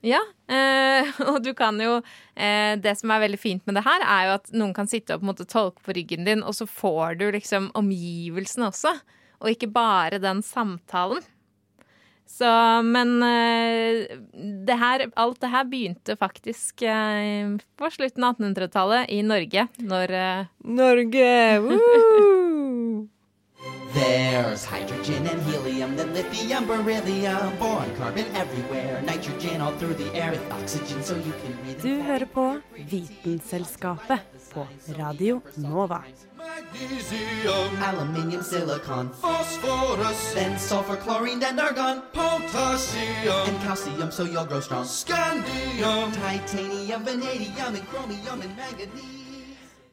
Ja, 0.06 0.20
eh, 0.50 1.06
og 1.30 1.42
du 1.44 1.52
kan 1.58 1.78
jo 1.82 1.98
eh, 2.38 2.76
Det 2.78 2.94
som 3.00 3.10
er 3.12 3.20
veldig 3.26 3.40
fint 3.42 3.64
med 3.68 3.76
det 3.80 3.84
her, 3.86 4.02
er 4.06 4.28
jo 4.30 4.34
at 4.38 4.52
noen 4.54 4.74
kan 4.78 4.88
sitte 4.90 5.14
og 5.16 5.22
på 5.22 5.28
en 5.28 5.32
måte 5.34 5.48
tolke 5.50 5.82
på 5.86 5.96
ryggen 5.98 6.26
din, 6.26 6.44
og 6.46 6.54
så 6.58 6.68
får 6.70 7.18
du 7.20 7.26
liksom 7.34 7.72
omgivelsene 7.78 8.70
også, 8.72 8.94
og 9.42 9.50
ikke 9.52 9.70
bare 9.74 10.20
den 10.22 10.42
samtalen. 10.46 11.22
Så, 12.28 12.82
men 12.84 13.24
eh, 13.24 14.18
det 14.68 14.76
her, 14.80 15.06
alt 15.16 15.40
det 15.42 15.52
her 15.54 15.64
begynte 15.66 16.16
faktisk 16.20 16.82
eh, 16.82 17.56
på 17.80 17.92
slutten 17.92 18.24
av 18.28 18.36
1800-tallet 18.36 19.14
i 19.16 19.22
Norge, 19.24 19.68
når 19.80 20.12
eh, 20.12 20.50
Norge! 20.68 21.60
Woo! 21.64 23.08
There's 23.94 24.66
hydrogen 24.66 25.26
and 25.26 25.42
helium, 25.42 25.96
then 25.96 26.14
lithium, 26.14 26.68
beryllium, 26.68 27.58
boron, 27.58 27.90
carbon 27.98 28.26
everywhere, 28.36 29.02
nitrogen 29.02 29.62
all 29.62 29.72
through 29.80 29.96
the 29.96 30.14
air, 30.14 30.32
with 30.32 30.52
oxygen 30.52 31.02
so 31.02 31.16
you 31.16 31.34
can 31.42 31.56
breathe. 31.64 31.82
Du 31.82 32.02
hører 32.02 32.26
på 32.26 32.60
Vitenselskapet 32.92 34.20
på 34.54 34.68
Radio 34.98 35.42
Nova. 35.56 36.04
Aluminium, 37.86 38.44
silicon, 38.44 39.10
phosphorus, 39.22 40.34
then 40.34 40.60
sulfur, 40.60 40.96
chlorine, 40.98 41.40
then 41.40 41.60
argon, 41.60 42.02
potassium, 42.14 43.48
and 43.48 43.62
calcium 43.62 44.12
so 44.12 44.24
you'll 44.24 44.46
grow 44.46 44.60
strong. 44.60 44.86
Scandium, 44.86 46.12
titanium, 46.14 47.04
vanadium, 47.04 47.76
and 47.76 47.88
chromium, 47.88 48.42
and 48.42 48.56
manganese. 48.58 49.17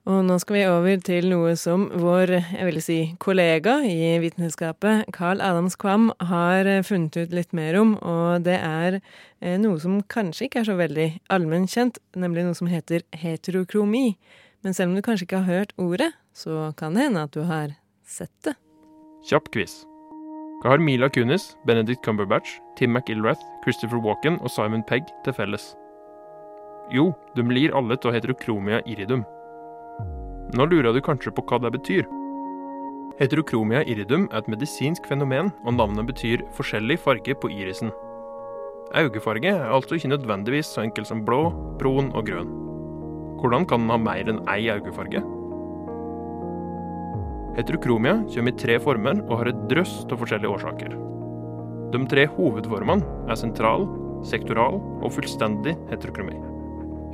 Og 0.04 0.18
nå 0.20 0.34
skal 0.36 0.56
vi 0.58 0.62
over 0.68 0.98
til 1.00 1.30
noe 1.30 1.54
som 1.56 1.86
vår 1.96 2.34
jeg 2.36 2.64
vil 2.68 2.80
si, 2.84 2.96
kollega 3.24 3.78
i 3.88 4.18
Vitenskapet, 4.20 5.06
Carl 5.16 5.40
Adams 5.40 5.78
Kvam, 5.80 6.10
har 6.28 6.68
funnet 6.84 7.16
ut 7.16 7.32
litt 7.32 7.54
mer 7.56 7.78
om. 7.80 7.94
Og 8.04 8.44
det 8.44 8.58
er 8.58 8.98
eh, 8.98 9.56
noe 9.60 9.80
som 9.80 10.02
kanskje 10.12 10.50
ikke 10.50 10.60
er 10.60 10.68
så 10.68 10.76
veldig 10.76 11.06
allmennkjent, 11.32 12.02
nemlig 12.20 12.44
noe 12.44 12.58
som 12.58 12.68
heter 12.68 13.06
heterokromi. 13.16 14.10
Men 14.60 14.76
selv 14.76 14.92
om 14.92 14.98
du 14.98 15.04
kanskje 15.06 15.24
ikke 15.24 15.40
har 15.40 15.62
hørt 15.62 15.72
ordet, 15.80 16.10
så 16.36 16.74
kan 16.76 16.92
det 16.98 17.06
hende 17.06 17.24
at 17.24 17.32
du 17.32 17.40
har 17.48 17.72
sett 18.04 18.34
det. 18.44 18.52
Kjapp 19.24 19.48
quiz. 19.56 19.86
Hva 20.60 20.74
har 20.74 20.84
Mila 20.84 21.08
Kunis, 21.12 21.54
Benedict 21.64 22.04
Cumberbatch, 22.04 22.58
Tim 22.76 22.92
McIlrath, 22.92 23.40
Christopher 23.64 24.04
Walken 24.04 24.36
og 24.44 24.52
Simon 24.52 24.84
Pegg 24.84 25.08
til 25.24 25.36
felles? 25.36 25.72
Jo, 26.92 27.14
de 27.36 27.44
lir 27.48 27.72
alle 27.72 27.96
av 27.96 28.12
heterokromia 28.12 28.82
iridum. 28.84 29.24
Nå 30.52 30.66
lurer 30.68 30.92
du 30.92 31.00
kanskje 31.00 31.32
på 31.32 31.42
hva 31.48 31.58
det 31.64 31.72
betyr. 31.78 32.04
Heterokromia 33.16 33.84
iridum 33.86 34.26
er 34.32 34.42
et 34.42 34.50
medisinsk 34.50 35.06
fenomen, 35.08 35.52
og 35.64 35.76
navnet 35.78 36.08
betyr 36.10 36.44
forskjellig 36.56 36.98
farge 37.00 37.36
på 37.38 37.50
irisen. 37.54 37.94
Øyefarge 38.94 39.48
er 39.50 39.72
altså 39.72 39.96
ikke 39.96 40.12
nødvendigvis 40.12 40.74
så 40.74 40.84
enkel 40.84 41.06
som 41.06 41.24
blå, 41.24 41.48
brun 41.80 42.12
og 42.14 42.26
grønn. 42.28 42.52
Hvordan 43.40 43.66
kan 43.70 43.84
den 43.84 43.94
ha 43.94 43.98
mer 44.00 44.30
enn 44.30 44.42
ei 44.50 44.68
øyefarge? 44.72 45.22
Heterokromia 47.54 48.16
kommer 48.34 48.50
i 48.50 48.58
tre 48.58 48.78
former 48.82 49.20
og 49.28 49.38
har 49.40 49.50
et 49.50 49.66
drøss 49.70 50.00
av 50.10 50.18
forskjellige 50.18 50.54
årsaker. 50.58 50.96
De 51.94 52.00
tre 52.10 52.26
hovedformene 52.26 53.30
er 53.30 53.38
sentral, 53.38 53.86
sektoral 54.26 54.80
og 55.00 55.12
fullstendig 55.14 55.76
heterokromi. 55.92 56.53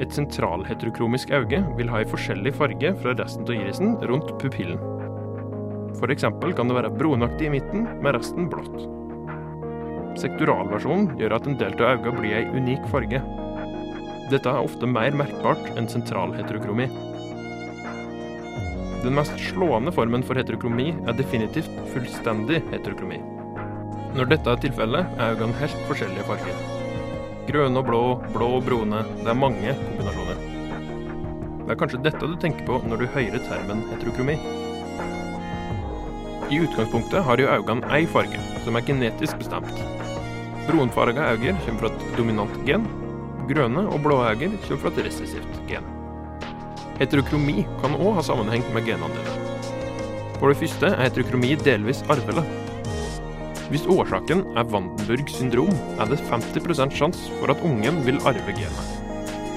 Et 0.00 0.14
sentralheterokromisk 0.16 1.32
øye 1.36 1.60
vil 1.76 1.90
ha 1.92 2.00
en 2.00 2.08
forskjellig 2.08 2.54
farge 2.56 2.94
fra 3.02 3.12
resten 3.18 3.44
av 3.44 3.52
irisen 3.52 3.98
rundt 4.08 4.32
pupillen. 4.40 4.80
Eksempel 6.10 6.54
kan 6.56 6.70
det 6.70 6.76
være 6.78 6.92
brunaktig 6.96 7.50
i 7.50 7.52
midten, 7.52 7.84
med 8.00 8.16
resten 8.16 8.48
blått. 8.48 8.86
Sektoralversjonen 10.18 11.12
gjør 11.20 11.36
at 11.36 11.46
en 11.46 11.58
del 11.60 11.76
av 11.76 12.00
øynene 12.00 12.16
blir 12.16 12.38
ei 12.38 12.48
unik 12.56 12.88
farge. 12.90 13.20
Dette 14.32 14.48
er 14.48 14.64
ofte 14.64 14.88
mer 14.88 15.12
merkbart 15.20 15.70
enn 15.76 15.88
sentralheterokromi. 15.90 16.88
Den 19.04 19.16
mest 19.16 19.36
slående 19.50 19.92
formen 19.92 20.24
for 20.24 20.40
heterokromi 20.40 20.90
er 21.04 21.16
definitivt 21.20 21.72
fullstendig 21.92 22.64
heterokromi. 22.72 23.20
Når 24.16 24.32
dette 24.32 24.50
er 24.50 24.66
tilfellet, 24.66 25.16
er 25.20 25.36
øynene 25.36 25.60
helt 25.60 25.88
forskjellige 25.88 26.28
farger. 26.32 26.79
Grønne 27.48 27.80
og 27.80 27.86
blå, 27.88 28.02
blå 28.34 28.48
og 28.58 28.64
brune. 28.66 29.00
Det 29.22 29.30
er 29.32 29.38
mange 29.38 29.72
kombinasjoner. 29.80 30.42
Det 31.64 31.72
er 31.72 31.78
kanskje 31.78 32.02
dette 32.04 32.28
du 32.28 32.34
tenker 32.42 32.66
på 32.66 32.80
når 32.90 33.00
du 33.00 33.12
hører 33.14 33.42
termen 33.46 33.84
heterokromi. 33.92 34.36
I 36.50 36.58
utgangspunktet 36.64 37.22
har 37.24 37.38
jo 37.38 37.46
øynene 37.46 37.86
ei 37.94 38.08
farge, 38.10 38.40
som 38.64 38.76
er 38.76 38.86
genetisk 38.86 39.38
bestemt. 39.38 39.84
Brunfarga 40.66 41.30
øyne 41.32 41.56
kommer 41.64 41.86
fra 41.86 41.92
et 41.94 42.16
dominant 42.18 42.56
gen. 42.66 42.88
Grønne 43.48 43.86
og 43.86 44.02
blå 44.02 44.18
øyne 44.26 44.58
kommer 44.66 44.82
fra 44.82 44.92
et 44.96 45.04
resessivt 45.06 45.60
gen. 45.70 45.86
Heterokromi 46.98 47.62
kan 47.80 47.94
òg 47.96 48.18
ha 48.18 48.26
sammenheng 48.26 48.66
med 48.74 48.84
genandelen. 48.84 49.46
For 50.40 50.50
det 50.50 50.58
første 50.60 50.90
er 50.90 51.06
heterokromi 51.06 51.54
delvis 51.64 52.02
arvelig. 52.10 52.59
Hvis 53.70 53.84
årsaken 53.86 54.40
er 54.58 54.66
Vandenburg 54.66 55.28
syndrom, 55.30 55.70
er 56.02 56.08
det 56.10 56.18
50% 56.26 56.96
sjanse 56.98 57.36
for 57.38 57.52
at 57.52 57.60
ungen 57.62 58.00
vil 58.02 58.18
arve 58.26 58.54
genet. 58.56 58.96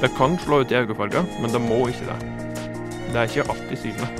Det 0.04 0.12
kan 0.20 0.38
slå 0.44 0.60
ut 0.62 0.72
i 0.72 0.78
øyefarger, 0.78 1.26
men 1.42 1.50
det 1.50 1.62
må 1.64 1.80
ikke 1.90 2.06
det. 2.12 2.20
Det 3.10 3.18
er 3.18 3.32
ikke 3.32 3.48
alltid 3.50 3.82
synlig. 3.82 4.12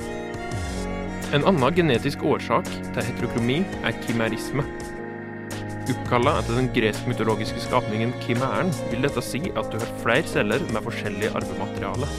En 1.34 1.46
annen 1.46 1.78
genetisk 1.78 2.26
årsak 2.26 2.66
til 2.66 3.06
heterokromi 3.06 3.60
er 3.86 3.94
kimerisme. 4.02 4.66
Oppkalla 5.84 6.38
etter 6.40 6.58
den 6.58 6.72
gresk-mytologiske 6.74 7.62
skapningen 7.68 8.14
kimæren, 8.24 8.74
vil 8.90 9.06
dette 9.06 9.22
si 9.22 9.44
at 9.54 9.70
du 9.70 9.78
har 9.78 9.98
flere 10.02 10.26
celler 10.26 10.62
med 10.72 10.82
forskjellig 10.88 11.30
arvemateriale. 11.38 12.10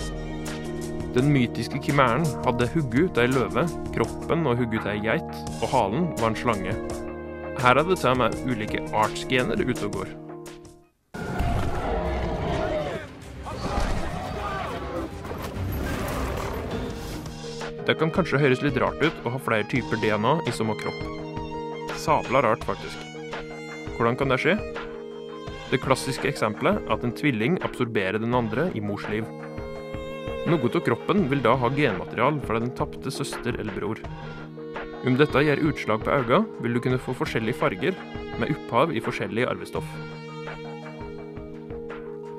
Den 1.16 1.32
mytiske 1.32 1.80
kimæren 1.84 2.28
hadde 2.48 2.72
hodet 2.72 3.10
til 3.16 3.26
ei 3.26 3.32
løve, 3.36 3.68
kroppen 3.96 4.48
og 4.48 4.62
hodet 4.62 4.80
til 4.84 4.94
ei 4.94 5.02
geit, 5.10 5.42
og 5.60 5.72
halen 5.74 6.14
var 6.22 6.32
en 6.32 6.40
slange. 6.40 6.76
Her 7.62 7.80
er 7.80 7.88
det 7.88 7.96
til 8.02 8.12
og 8.12 8.18
med 8.20 8.36
ulike 8.46 8.82
artsgener 8.94 9.62
ute 9.64 9.88
og 9.88 9.96
går. 9.96 10.14
Det 17.86 17.96
kan 18.00 18.10
kanskje 18.10 18.42
høres 18.42 18.64
litt 18.66 18.78
rart 18.82 19.02
ut 19.04 19.26
å 19.26 19.36
ha 19.36 19.40
flere 19.46 19.68
typer 19.70 20.00
DNA 20.02 20.40
i 20.50 20.54
samme 20.58 20.74
kropp. 20.80 21.02
Sabla 22.02 22.42
rart, 22.42 22.66
faktisk. 22.66 23.02
Hvordan 23.96 24.18
kan 24.20 24.34
det 24.34 24.42
skje? 24.42 24.56
Det 25.70 25.82
klassiske 25.82 26.28
eksempelet 26.30 26.82
er 26.82 26.96
at 26.98 27.06
en 27.06 27.14
tvilling 27.16 27.60
absorberer 27.66 28.20
den 28.22 28.36
andre 28.38 28.68
i 28.74 28.82
mors 28.84 29.06
liv. 29.14 29.26
Noe 30.46 30.70
av 30.70 30.82
kroppen 30.86 31.26
vil 31.32 31.42
da 31.46 31.56
ha 31.58 31.72
genmaterial 31.74 32.42
fra 32.46 32.60
den 32.62 32.74
tapte 32.78 33.14
søster 33.14 33.56
eller 33.58 33.74
bror. 33.78 34.02
Om 35.06 35.14
dette 35.20 35.42
gjør 35.46 35.60
utslag 35.70 36.02
på 36.02 36.10
øynene, 36.10 36.62
vil 36.66 36.74
du 36.74 36.82
kunne 36.82 36.98
få 36.98 37.14
forskjellige 37.14 37.60
farger, 37.60 37.98
med 38.42 38.50
opphav 38.56 38.90
i 38.90 39.04
forskjellig 39.06 39.46
arvestoff. 39.46 39.86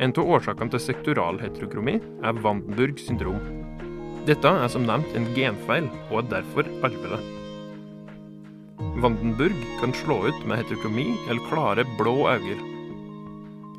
En 0.02 0.12
av 0.12 0.32
årsakene 0.35 0.75
til 0.75 0.82
sektoral 0.82 1.38
heterokromi 1.40 1.94
er 1.96 2.40
Vandenburg 2.42 2.99
syndrom. 3.00 3.38
Dette 4.26 4.50
er 4.50 4.66
som 4.73 4.85
nevnt 4.85 5.14
en 5.14 5.28
genfeil, 5.37 5.87
og 6.11 6.25
er 6.25 6.32
derfor 6.35 6.66
arvelig. 6.85 7.20
Vandenburg 8.99 9.62
kan 9.78 9.94
slå 10.02 10.18
ut 10.26 10.42
med 10.44 10.64
heterokromi 10.64 11.06
eller 11.28 11.46
klare 11.46 11.87
blå 12.00 12.16
øyne. 12.35 12.58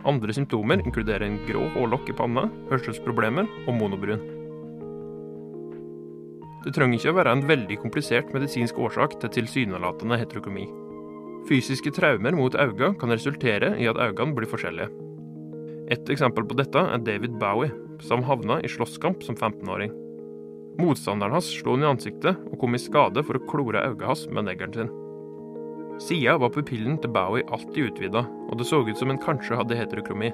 Andre 0.08 0.32
symptomer 0.32 0.80
inkluderer 0.80 1.28
en 1.28 1.42
grå 1.44 1.68
hårlokk 1.76 2.08
i 2.14 2.16
panna, 2.16 2.48
hørselsproblemer 2.72 3.52
og 3.68 3.76
monobrun. 3.76 4.37
Det 6.66 6.74
trenger 6.74 6.98
ikke 6.98 7.14
å 7.14 7.18
være 7.20 7.34
en 7.36 7.46
veldig 7.48 7.78
komplisert 7.84 8.32
medisinsk 8.36 8.80
årsak 8.82 9.20
til 9.22 9.34
tilsynelatende 9.38 10.18
heterokromi. 10.20 10.66
Fysiske 11.48 11.94
traumer 11.96 12.36
mot 12.36 12.56
øynene 12.58 12.98
kan 13.00 13.14
resultere 13.14 13.76
i 13.80 13.88
at 13.88 14.00
øynene 14.02 14.36
blir 14.36 14.50
forskjellige. 14.52 14.90
Et 15.94 16.10
eksempel 16.12 16.44
på 16.44 16.58
dette 16.60 16.82
er 16.82 17.04
David 17.06 17.38
Bowie, 17.40 17.72
som 18.04 18.26
havna 18.28 18.60
i 18.60 18.72
slåsskamp 18.72 19.24
som 19.24 19.38
15-åring. 19.38 19.94
Motstanderen 20.82 21.38
hans 21.38 21.48
slo 21.62 21.78
han 21.78 21.86
i 21.86 21.90
ansiktet 21.90 22.42
og 22.52 22.58
kom 22.62 22.76
i 22.76 22.82
skade 22.82 23.24
for 23.26 23.40
å 23.40 23.46
klore 23.50 23.86
øynene 23.86 24.10
hans 24.10 24.26
med 24.28 24.50
neglen 24.50 24.76
sin. 24.76 24.92
Sida 26.04 26.36
var 26.38 26.52
pupillen 26.54 27.00
til 27.02 27.14
Bowie 27.14 27.48
alltid 27.50 27.94
utvida, 27.94 28.28
og 28.28 28.60
det 28.60 28.68
så 28.70 28.84
ut 28.86 29.00
som 29.00 29.10
en 29.14 29.22
kanskje 29.22 29.58
hadde 29.58 29.80
heterokromi. 29.80 30.30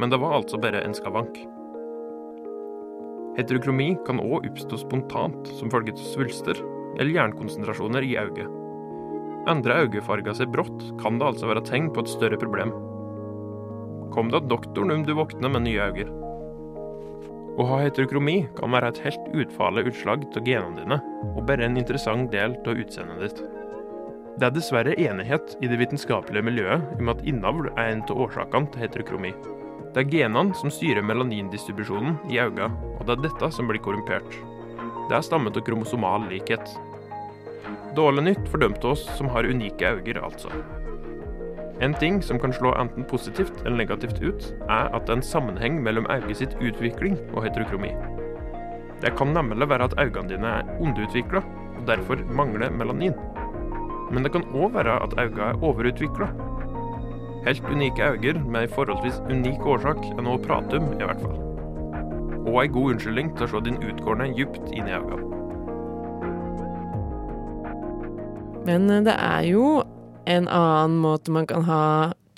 Men 0.00 0.10
det 0.10 0.20
var 0.22 0.38
altså 0.38 0.60
bare 0.60 0.80
en 0.84 0.96
skavank. 0.96 1.36
Heterokromi 3.34 3.96
kan 4.06 4.20
òg 4.22 4.44
oppstå 4.46 4.78
spontant 4.78 5.48
som 5.58 5.70
følge 5.72 5.96
av 5.96 6.02
svulster 6.12 6.58
eller 7.00 7.16
jernkonsentrasjoner 7.16 8.04
i 8.06 8.12
øyet. 8.20 8.60
Endrer 9.50 9.88
øyefarga 9.88 10.36
seg 10.38 10.52
brått, 10.54 10.84
kan 11.00 11.18
det 11.18 11.26
altså 11.26 11.50
være 11.50 11.64
tegn 11.66 11.90
på 11.92 12.04
et 12.04 12.12
større 12.12 12.38
problem. 12.40 12.70
Kom 14.14 14.30
da 14.30 14.38
doktoren 14.38 14.94
om 14.94 15.02
du 15.04 15.12
våkner 15.18 15.50
med 15.50 15.66
nye 15.66 15.88
øyne. 15.90 16.20
Å 17.54 17.66
ha 17.70 17.80
heterokromi 17.84 18.36
kan 18.58 18.72
være 18.74 18.88
et 18.90 19.02
helt 19.04 19.26
utfarlig 19.42 19.84
utslag 19.90 20.24
av 20.30 20.46
genene 20.46 20.80
dine, 20.80 21.00
og 21.34 21.44
bare 21.46 21.66
en 21.66 21.78
interessant 21.78 22.30
del 22.32 22.56
av 22.62 22.80
utseendet 22.82 23.20
ditt. 23.22 23.42
Det 24.38 24.48
er 24.48 24.54
dessverre 24.54 24.96
enighet 24.98 25.54
i 25.62 25.70
det 25.70 25.78
vitenskapelige 25.78 26.46
miljøet 26.46 26.96
om 26.98 27.12
at 27.12 27.22
innavl 27.26 27.68
er 27.74 27.92
en 27.92 28.02
av 28.08 28.24
årsakene 28.26 28.70
til 28.74 28.86
heterokromi. 28.86 29.30
Det 29.94 30.02
er 30.02 30.10
genene 30.10 30.56
som 30.58 30.72
styrer 30.74 31.04
melanindistribusjonen 31.06 32.16
i 32.26 32.40
øynene, 32.42 32.66
og 32.98 33.04
det 33.06 33.14
er 33.14 33.20
dette 33.28 33.50
som 33.54 33.68
blir 33.70 33.78
korrumpert. 33.78 34.26
Det 35.06 35.14
er 35.14 35.22
stammet 35.22 35.54
av 35.54 35.62
kromosomal 35.62 36.24
likhet. 36.32 36.72
Dårlig 37.94 38.24
nytt 38.26 38.48
for 38.50 38.58
dem 38.58 38.74
oss 38.90 39.04
som 39.14 39.28
har 39.30 39.46
unike 39.46 39.92
øyne, 39.94 40.18
altså. 40.18 40.50
En 41.78 41.94
ting 41.94 42.18
som 42.26 42.40
kan 42.42 42.50
slå 42.52 42.72
enten 42.74 43.06
positivt 43.06 43.54
eller 43.62 43.84
negativt 43.84 44.18
ut, 44.18 44.48
er 44.66 44.90
at 44.90 45.06
det 45.06 45.14
er 45.14 45.20
en 45.20 45.28
sammenheng 45.30 45.78
mellom 45.86 46.10
øyet 46.10 46.40
sitt 46.42 46.58
utvikling 46.58 47.14
og 47.30 47.44
heterokromi. 47.46 47.92
Det 48.98 49.14
kan 49.14 49.30
nemlig 49.30 49.68
være 49.70 49.92
at 49.92 49.94
øynene 49.94 50.28
dine 50.28 50.56
er 50.58 50.74
underutvikla, 50.80 51.44
og 51.78 51.86
derfor 51.86 52.18
mangler 52.34 52.74
melanin. 52.74 53.14
Men 54.10 54.26
det 54.26 54.34
kan 54.34 54.46
òg 54.50 54.74
være 54.74 54.98
at 55.06 55.14
øynene 55.22 55.52
er 55.52 55.62
overutvikla. 55.62 56.32
Helt 57.44 57.64
unike 57.68 58.02
øyne 58.02 58.44
med 58.48 58.60
ei 58.64 58.68
forholdsvis 58.72 59.20
unik 59.28 59.66
årsak 59.68 59.98
enn 60.14 60.28
å 60.32 60.38
prate 60.40 60.78
om, 60.80 60.86
i 60.96 61.04
hvert 61.04 61.20
fall. 61.20 61.36
Og 62.48 62.56
ei 62.62 62.70
god 62.72 62.94
unnskyldning 62.94 63.32
til 63.36 63.44
å 63.44 63.50
se 63.52 63.60
din 63.66 63.76
utgående 63.84 64.30
djupt 64.38 64.72
inn 64.72 64.88
i 64.88 64.94
øynene. 64.96 65.30
Men 68.64 68.88
eh, 68.90 69.02
det 69.04 69.16
er 69.18 69.44
jo 69.50 69.82
en 70.24 70.48
annen 70.48 70.96
måte 71.04 71.34
man 71.36 71.46
kan 71.46 71.66
ha 71.68 71.84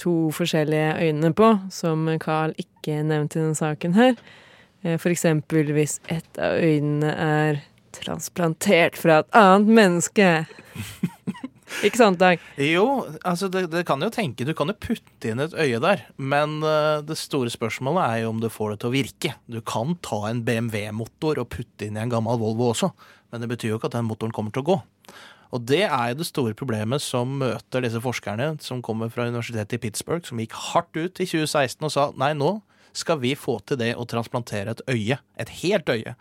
to 0.02 0.32
forskjellige 0.34 0.96
øyne 1.06 1.30
på, 1.38 1.52
som 1.70 2.08
Carl 2.20 2.56
ikke 2.58 2.98
nevnte 3.06 3.38
i 3.38 3.42
denne 3.44 3.54
saken 3.54 3.94
her. 3.94 4.18
F.eks. 4.82 5.02
For 5.02 5.14
eksempel 5.14 5.70
hvis 5.74 6.00
et 6.12 6.38
av 6.42 6.58
øynene 6.62 7.14
er 7.14 7.62
transplantert 7.96 8.98
fra 8.98 9.22
et 9.22 9.38
annet 9.38 9.70
menneske. 9.78 10.32
Ikke 11.86 11.98
sant, 11.98 12.20
Dag? 12.20 12.42
Jo, 12.62 13.06
altså 13.26 13.48
det, 13.52 13.66
det 13.72 13.82
kan 13.88 14.02
jo 14.02 14.08
tenke 14.14 14.46
Du 14.46 14.52
kan 14.56 14.70
jo 14.70 14.76
putte 14.78 15.30
inn 15.30 15.42
et 15.42 15.54
øye 15.58 15.80
der, 15.82 16.04
men 16.16 16.60
uh, 16.62 17.02
det 17.04 17.18
store 17.18 17.50
spørsmålet 17.52 18.04
er 18.04 18.20
jo 18.22 18.32
om 18.32 18.42
du 18.42 18.48
får 18.52 18.74
det 18.74 18.80
til 18.82 18.90
å 18.90 18.94
virke. 18.94 19.32
Du 19.50 19.58
kan 19.66 19.96
ta 20.04 20.22
en 20.30 20.44
BMW-motor 20.46 21.42
og 21.42 21.50
putte 21.52 21.88
inn 21.88 21.98
i 21.98 22.04
en 22.04 22.12
gammel 22.12 22.38
Volvo 22.40 22.70
også, 22.70 22.92
men 23.32 23.42
det 23.42 23.50
betyr 23.50 23.74
jo 23.74 23.80
ikke 23.80 23.90
at 23.90 23.98
den 23.98 24.06
motoren 24.08 24.34
kommer 24.36 24.54
til 24.54 24.62
å 24.62 24.70
gå. 24.70 24.78
Og 25.54 25.66
det 25.66 25.84
er 25.86 26.12
jo 26.12 26.20
det 26.20 26.28
store 26.28 26.56
problemet 26.58 27.02
som 27.02 27.36
møter 27.40 27.84
disse 27.84 28.00
forskerne 28.02 28.56
som 28.62 28.82
kommer 28.84 29.10
fra 29.12 29.28
universitetet 29.28 29.78
i 29.78 29.82
Pittsburgh, 29.86 30.24
som 30.26 30.40
gikk 30.42 30.56
hardt 30.72 30.96
ut 30.98 31.20
i 31.22 31.26
2016 31.26 31.86
og 31.86 31.92
sa 31.92 32.08
nei, 32.18 32.32
nå 32.38 32.58
skal 32.96 33.20
vi 33.22 33.34
få 33.38 33.58
til 33.68 33.78
det 33.80 33.92
å 33.98 34.06
transplantere 34.08 34.72
et 34.72 34.82
øye. 34.90 35.18
Et 35.40 35.52
helt 35.60 35.90
øye. 35.92 36.16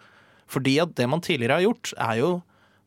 Fordi 0.52 0.76
at 0.84 0.94
det 0.98 1.08
man 1.10 1.24
tidligere 1.26 1.58
har 1.58 1.66
gjort, 1.66 1.94
er 1.98 2.20
jo 2.20 2.30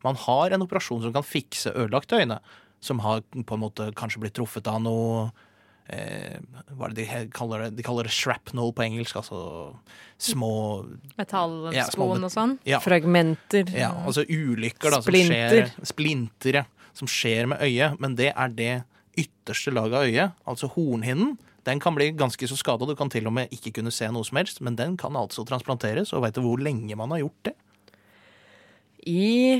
man 0.05 0.15
har 0.15 0.55
en 0.55 0.63
operasjon 0.65 1.03
som 1.03 1.13
kan 1.15 1.25
fikse 1.25 1.73
ødelagte 1.75 2.19
øyne, 2.21 2.39
som 2.79 3.01
har 3.03 3.21
på 3.21 3.55
en 3.57 3.63
måte 3.63 3.89
kanskje 3.99 4.21
blitt 4.23 4.37
truffet 4.37 4.67
av 4.71 4.79
noe 4.81 5.25
eh, 5.91 6.37
Hva 6.71 6.87
er 6.87 6.93
det 6.95 7.07
de 7.09 7.23
kaller 7.35 7.65
det? 7.65 7.73
De 7.79 7.83
kaller 7.83 8.07
det 8.07 8.13
shrapnel 8.15 8.71
på 8.75 8.85
engelsk, 8.85 9.17
altså 9.19 9.41
små 10.19 10.53
Ja, 11.17 11.25
små 11.25 11.73
Metallspon 11.73 12.23
og 12.29 12.31
sånn. 12.31 12.55
Ja. 12.69 12.79
Fragmenter. 12.83 13.67
Ja, 13.75 13.91
altså 14.05 14.23
ulykker 14.23 14.93
da, 14.93 15.01
som 15.01 15.09
Splinter. 15.11 15.67
skjer 15.73 15.91
Splinter, 15.91 16.61
ja. 16.61 16.65
Som 16.95 17.11
skjer 17.11 17.49
med 17.51 17.61
øyet. 17.63 17.99
Men 17.99 18.15
det 18.19 18.31
er 18.31 18.55
det 18.55 18.73
ytterste 19.19 19.71
laget 19.75 19.99
av 19.99 20.07
øyet, 20.07 20.41
altså 20.47 20.69
hornhinnen. 20.73 21.35
Den 21.67 21.81
kan 21.83 21.93
bli 21.97 22.07
ganske 22.15 22.47
så 22.47 22.55
skada. 22.57 22.87
Du 22.87 22.95
kan 22.97 23.11
til 23.11 23.27
og 23.27 23.33
med 23.35 23.51
ikke 23.53 23.73
kunne 23.75 23.91
se 23.93 24.07
noe 24.13 24.23
som 24.25 24.39
helst. 24.39 24.61
Men 24.63 24.77
den 24.79 24.95
kan 24.97 25.17
altså 25.19 25.43
transplanteres, 25.47 26.13
og 26.15 26.23
veit 26.23 26.37
du 26.37 26.41
hvor 26.45 26.61
lenge 26.63 26.95
man 26.97 27.11
har 27.11 27.25
gjort 27.25 27.49
det? 27.49 27.53
I 29.07 29.59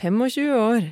25 0.00 0.50
år. 0.56 0.90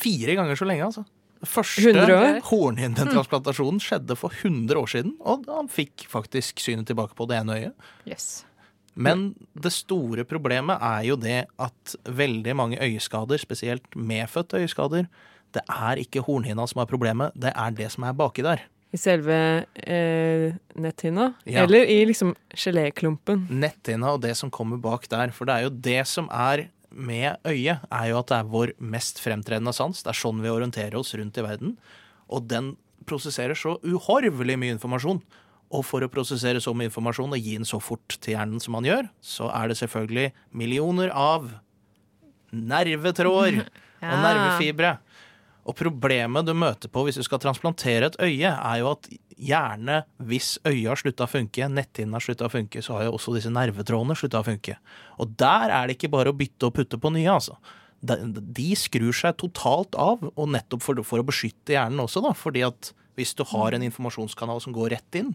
Fire 0.00 0.36
ganger 0.38 0.58
så 0.58 0.68
lenge, 0.68 0.90
altså. 0.90 1.06
Første 1.40 1.94
år? 2.04 2.42
hornhinnetransplantasjonen 2.50 3.80
skjedde 3.80 4.16
for 4.18 4.34
100 4.34 4.76
år 4.76 4.90
siden, 4.92 5.14
og 5.24 5.46
han 5.48 5.70
fikk 5.72 6.04
faktisk 6.10 6.60
synet 6.60 6.90
tilbake 6.90 7.16
på 7.16 7.26
det 7.30 7.38
ene 7.40 7.56
øyet. 7.56 7.86
Yes. 8.08 8.26
Men 8.94 9.30
det 9.56 9.72
store 9.72 10.26
problemet 10.28 10.82
er 10.84 11.06
jo 11.08 11.16
det 11.16 11.46
at 11.62 11.94
veldig 12.04 12.56
mange 12.58 12.80
øyeskader, 12.82 13.40
spesielt 13.40 13.96
medfødte 13.96 14.60
øyeskader, 14.60 15.08
det 15.54 15.62
er 15.64 16.02
ikke 16.02 16.22
hornhinna 16.26 16.66
som 16.68 16.82
er 16.82 16.90
problemet, 16.90 17.32
det 17.34 17.54
er 17.56 17.72
det 17.74 17.88
som 17.94 18.04
er 18.04 18.12
baki 18.18 18.44
der. 18.44 18.66
I 18.90 18.98
selve 18.98 19.36
eh, 19.86 20.50
netthinna? 20.74 21.30
Ja. 21.46 21.62
Eller 21.62 21.86
i 21.86 22.02
liksom 22.08 22.34
geléklumpen? 22.58 23.46
Netthinna 23.48 24.16
og 24.16 24.24
det 24.24 24.34
som 24.38 24.50
kommer 24.50 24.80
bak 24.82 25.06
der. 25.10 25.30
For 25.30 25.46
det 25.46 25.54
er 25.54 25.66
jo 25.68 25.70
det 25.70 26.00
som 26.10 26.26
er 26.34 26.66
med 26.90 27.38
øyet, 27.46 27.82
er 27.86 28.06
jo 28.10 28.20
at 28.20 28.30
det 28.30 28.38
er 28.40 28.50
vår 28.50 28.72
mest 28.82 29.20
fremtredende 29.22 29.74
sans. 29.76 30.02
Det 30.02 30.10
er 30.12 30.18
sånn 30.18 30.42
vi 30.42 30.52
orienterer 30.52 30.98
oss 30.98 31.14
rundt 31.18 31.38
i 31.38 31.44
verden. 31.46 31.76
Og 32.30 32.48
den 32.50 32.74
prosesserer 33.08 33.58
så 33.58 33.76
uhorvelig 33.86 34.58
mye 34.60 34.76
informasjon. 34.76 35.22
Og 35.70 35.84
for 35.86 36.02
å 36.02 36.10
prosessere 36.10 36.62
så 36.62 36.74
mye 36.74 36.90
informasjon 36.90 37.36
og 37.36 37.42
gi 37.42 37.54
den 37.58 37.68
så 37.68 37.78
fort 37.82 38.16
til 38.18 38.34
hjernen 38.34 38.62
som 38.62 38.74
man 38.74 38.88
gjør, 38.88 39.06
så 39.22 39.50
er 39.54 39.70
det 39.70 39.78
selvfølgelig 39.78 40.32
millioner 40.58 41.12
av 41.14 41.46
nervetråder 42.50 43.62
og 44.10 44.16
nervefibre. 44.24 44.96
Og 45.68 45.76
problemet 45.76 46.46
du 46.46 46.54
møter 46.56 46.90
på 46.92 47.02
hvis 47.04 47.18
du 47.20 47.24
skal 47.26 47.40
transplantere 47.42 48.08
et 48.08 48.16
øye, 48.22 48.52
er 48.52 48.78
jo 48.80 48.92
at 48.94 49.10
gjerne 49.40 50.00
hvis 50.28 50.54
øyet 50.68 50.88
har 50.88 51.00
slutta 51.00 51.26
å 51.26 51.30
funke, 51.30 51.68
netthinnen 51.72 52.16
har 52.16 52.24
slutta 52.24 52.48
å 52.48 52.52
funke, 52.52 52.82
så 52.84 52.96
har 52.96 53.08
jo 53.08 53.16
også 53.18 53.34
disse 53.36 53.52
nervetrådene 53.52 54.16
slutta 54.18 54.40
å 54.40 54.46
funke. 54.46 54.78
Og 55.20 55.36
der 55.40 55.72
er 55.74 55.88
det 55.88 55.98
ikke 55.98 56.12
bare 56.12 56.32
å 56.32 56.36
bytte 56.36 56.68
og 56.68 56.74
putte 56.76 57.00
på 57.00 57.12
nye, 57.14 57.28
altså. 57.32 57.58
De, 58.00 58.70
skrur 58.80 59.12
seg 59.12 59.36
totalt 59.40 59.96
av, 60.00 60.24
og 60.30 60.52
nettopp 60.54 60.84
for, 60.84 61.02
for 61.04 61.20
å 61.20 61.28
beskytte 61.28 61.76
hjernen 61.76 62.00
også, 62.06 62.22
da. 62.24 62.32
Fordi 62.36 62.64
at 62.64 62.92
hvis 63.18 63.34
du 63.36 63.44
har 63.52 63.76
en 63.76 63.84
informasjonskanal 63.84 64.62
som 64.64 64.72
går 64.76 64.94
rett 64.96 65.20
inn, 65.20 65.34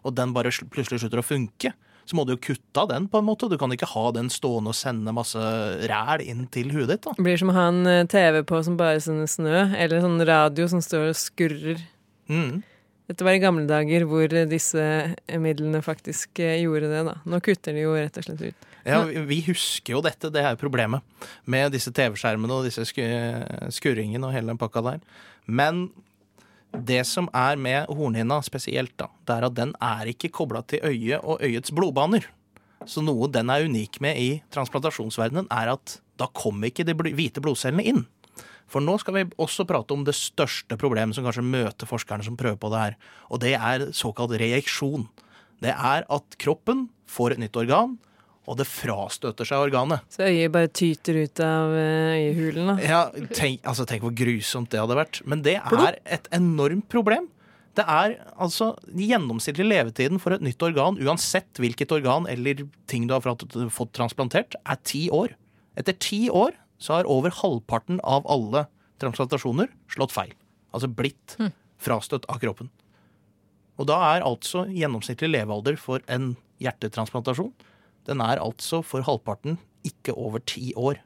og 0.00 0.16
den 0.16 0.32
bare 0.32 0.52
plutselig 0.72 1.02
slutter 1.02 1.20
å 1.20 1.26
funke, 1.26 1.74
så 2.08 2.16
må 2.18 2.24
du 2.26 2.32
jo 2.34 2.40
kutte 2.42 2.82
av 2.82 2.88
den, 2.90 3.06
på 3.10 3.18
en 3.20 3.26
måte. 3.28 3.48
Du 3.50 3.56
kan 3.60 3.70
ikke 3.74 3.88
ha 3.92 4.06
den 4.16 4.30
stående 4.32 4.72
og 4.72 4.78
sende 4.78 5.12
masse 5.14 5.38
ræl 5.90 6.24
inn 6.24 6.46
til 6.52 6.72
huet 6.74 6.88
ditt, 6.90 7.04
da. 7.06 7.12
Det 7.18 7.26
blir 7.26 7.38
som 7.40 7.52
å 7.52 7.56
ha 7.58 7.68
en 7.70 7.84
eh, 7.86 8.04
TV 8.10 8.40
på 8.48 8.62
som 8.66 8.78
bare 8.80 9.00
sender 9.04 9.30
snø, 9.30 9.68
eller 9.78 10.02
sånn 10.04 10.18
radio 10.28 10.66
som 10.72 10.82
står 10.84 11.10
og 11.12 11.18
skurrer. 11.20 11.82
Mm. 12.30 12.62
Dette 13.10 13.24
var 13.26 13.34
i 13.34 13.42
gamle 13.42 13.66
dager 13.66 14.04
hvor 14.06 14.26
eh, 14.30 14.46
disse 14.50 14.82
midlene 15.42 15.80
faktisk 15.82 16.38
eh, 16.42 16.60
gjorde 16.64 16.90
det, 16.92 17.04
da. 17.10 17.16
Nå 17.26 17.40
kutter 17.42 17.74
de 17.74 17.86
jo 17.86 17.94
rett 17.98 18.18
og 18.20 18.26
slett 18.28 18.44
ut. 18.52 18.68
Ja, 18.86 19.02
vi- 19.04 19.42
husker 19.44 19.92
jo 19.98 20.00
dette, 20.00 20.30
det 20.32 20.40
er 20.40 20.54
problemet 20.56 21.02
med 21.44 21.74
disse 21.74 21.90
TV-skjermene 21.92 22.54
og 22.54 22.64
disse 22.64 22.86
skurringene 22.88 24.24
og 24.26 24.32
hele 24.32 24.52
den 24.54 24.60
pakka 24.60 24.82
der. 24.86 25.02
Men 25.50 25.88
det 26.72 27.02
som 27.08 27.28
er 27.34 27.58
med 27.58 27.90
hornhinna 27.90 28.40
spesielt, 28.46 28.94
da, 29.00 29.08
det 29.26 29.36
er 29.36 29.46
at 29.48 29.56
den 29.56 29.72
er 29.82 30.10
ikke 30.12 30.30
kobla 30.34 30.62
til 30.62 30.84
øyet 30.86 31.24
og 31.24 31.42
øyets 31.42 31.74
blodbaner. 31.74 32.28
Så 32.88 33.02
noe 33.04 33.28
den 33.28 33.50
er 33.52 33.66
unik 33.68 34.00
med 34.00 34.16
i 34.16 34.30
transplantasjonsverdenen, 34.54 35.50
er 35.52 35.74
at 35.74 35.98
da 36.20 36.28
kommer 36.36 36.70
ikke 36.70 36.86
de 36.86 36.94
hvite 36.94 37.42
blodcellene 37.42 37.84
inn. 37.84 38.04
For 38.70 38.82
nå 38.84 38.94
skal 39.02 39.16
vi 39.16 39.24
også 39.42 39.66
prate 39.66 39.96
om 39.96 40.04
det 40.06 40.14
største 40.14 40.78
problemet 40.78 41.16
som 41.16 41.26
kanskje 41.26 41.42
møter 41.42 41.90
forskerne 41.90 42.24
som 42.24 42.38
prøver 42.38 42.60
på 42.60 42.70
det 42.70 42.84
her, 42.84 42.96
og 43.28 43.42
det 43.42 43.56
er 43.58 43.88
såkalt 43.96 44.36
reeksjon. 44.38 45.08
Det 45.60 45.74
er 45.74 46.06
at 46.06 46.38
kroppen 46.40 46.86
får 47.10 47.34
et 47.34 47.42
nytt 47.42 47.58
organ, 47.58 47.98
og 48.48 48.56
det 48.58 48.66
frastøter 48.66 49.46
seg 49.46 49.66
organet. 49.68 50.06
Så 50.10 50.24
øyet 50.26 50.52
bare 50.54 50.70
tyter 50.72 51.18
ut 51.20 51.42
av 51.44 51.74
eh, 51.76 52.30
øyehulen, 52.30 52.72
da. 52.72 52.76
Ja, 52.82 53.02
tenk, 53.36 53.60
altså, 53.68 53.84
tenk 53.88 54.06
hvor 54.06 54.14
grusomt 54.16 54.72
det 54.72 54.80
hadde 54.80 54.96
vært. 54.98 55.20
Men 55.28 55.44
det 55.46 55.58
er 55.60 56.00
et 56.08 56.26
enormt 56.34 56.88
problem. 56.92 57.28
Det 57.78 57.84
er 57.86 58.16
altså 58.40 58.72
Gjennomsnittlig 58.90 59.68
levetiden 59.68 60.18
for 60.22 60.34
et 60.34 60.42
nytt 60.42 60.62
organ, 60.66 60.98
uansett 60.98 61.60
hvilket 61.62 61.92
organ 61.94 62.26
eller 62.28 62.64
ting 62.90 63.06
du 63.06 63.14
har 63.14 63.22
fått, 63.22 63.46
fått 63.70 63.94
transplantert, 63.96 64.56
er 64.64 64.80
ti 64.88 65.06
år. 65.14 65.36
Etter 65.78 65.94
ti 66.02 66.24
år 66.32 66.56
så 66.82 66.98
har 66.98 67.08
over 67.12 67.32
halvparten 67.42 68.00
av 68.02 68.26
alle 68.28 68.66
transplantasjoner 69.00 69.70
slått 69.92 70.16
feil. 70.16 70.34
Altså 70.74 70.90
blitt 70.90 71.36
frastøtt 71.80 72.26
av 72.32 72.40
kroppen. 72.42 72.72
Og 73.80 73.86
da 73.88 73.96
er 74.10 74.26
altså 74.26 74.66
gjennomsnittlig 74.68 75.30
levealder 75.30 75.78
for 75.80 76.02
en 76.12 76.34
hjertetransplantasjon 76.60 77.52
den 78.08 78.22
er 78.24 78.40
altså 78.42 78.80
for 78.86 79.04
halvparten 79.06 79.58
ikke 79.86 80.14
over 80.16 80.42
ti 80.44 80.72
år. 80.76 81.00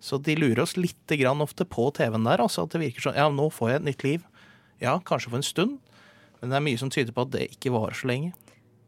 Så 0.00 0.16
de 0.24 0.36
lurer 0.38 0.62
oss 0.64 0.78
litt 0.80 1.12
grann 1.20 1.44
ofte 1.44 1.66
på 1.68 1.90
TV-en 1.96 2.24
der. 2.24 2.40
altså 2.40 2.64
At 2.64 2.72
det 2.72 2.80
virker 2.80 3.04
sånn 3.04 3.18
Ja, 3.18 3.28
nå 3.28 3.50
får 3.52 3.70
jeg 3.70 3.80
et 3.80 3.88
nytt 3.90 4.04
liv. 4.06 4.22
Ja, 4.80 4.96
kanskje 5.04 5.32
for 5.32 5.40
en 5.40 5.44
stund. 5.46 5.78
Men 6.40 6.52
det 6.52 6.56
er 6.56 6.64
mye 6.64 6.80
som 6.80 6.92
tyder 6.92 7.12
på 7.12 7.26
at 7.26 7.34
det 7.34 7.50
ikke 7.52 7.72
varer 7.74 7.96
så 7.96 8.08
lenge. 8.08 8.32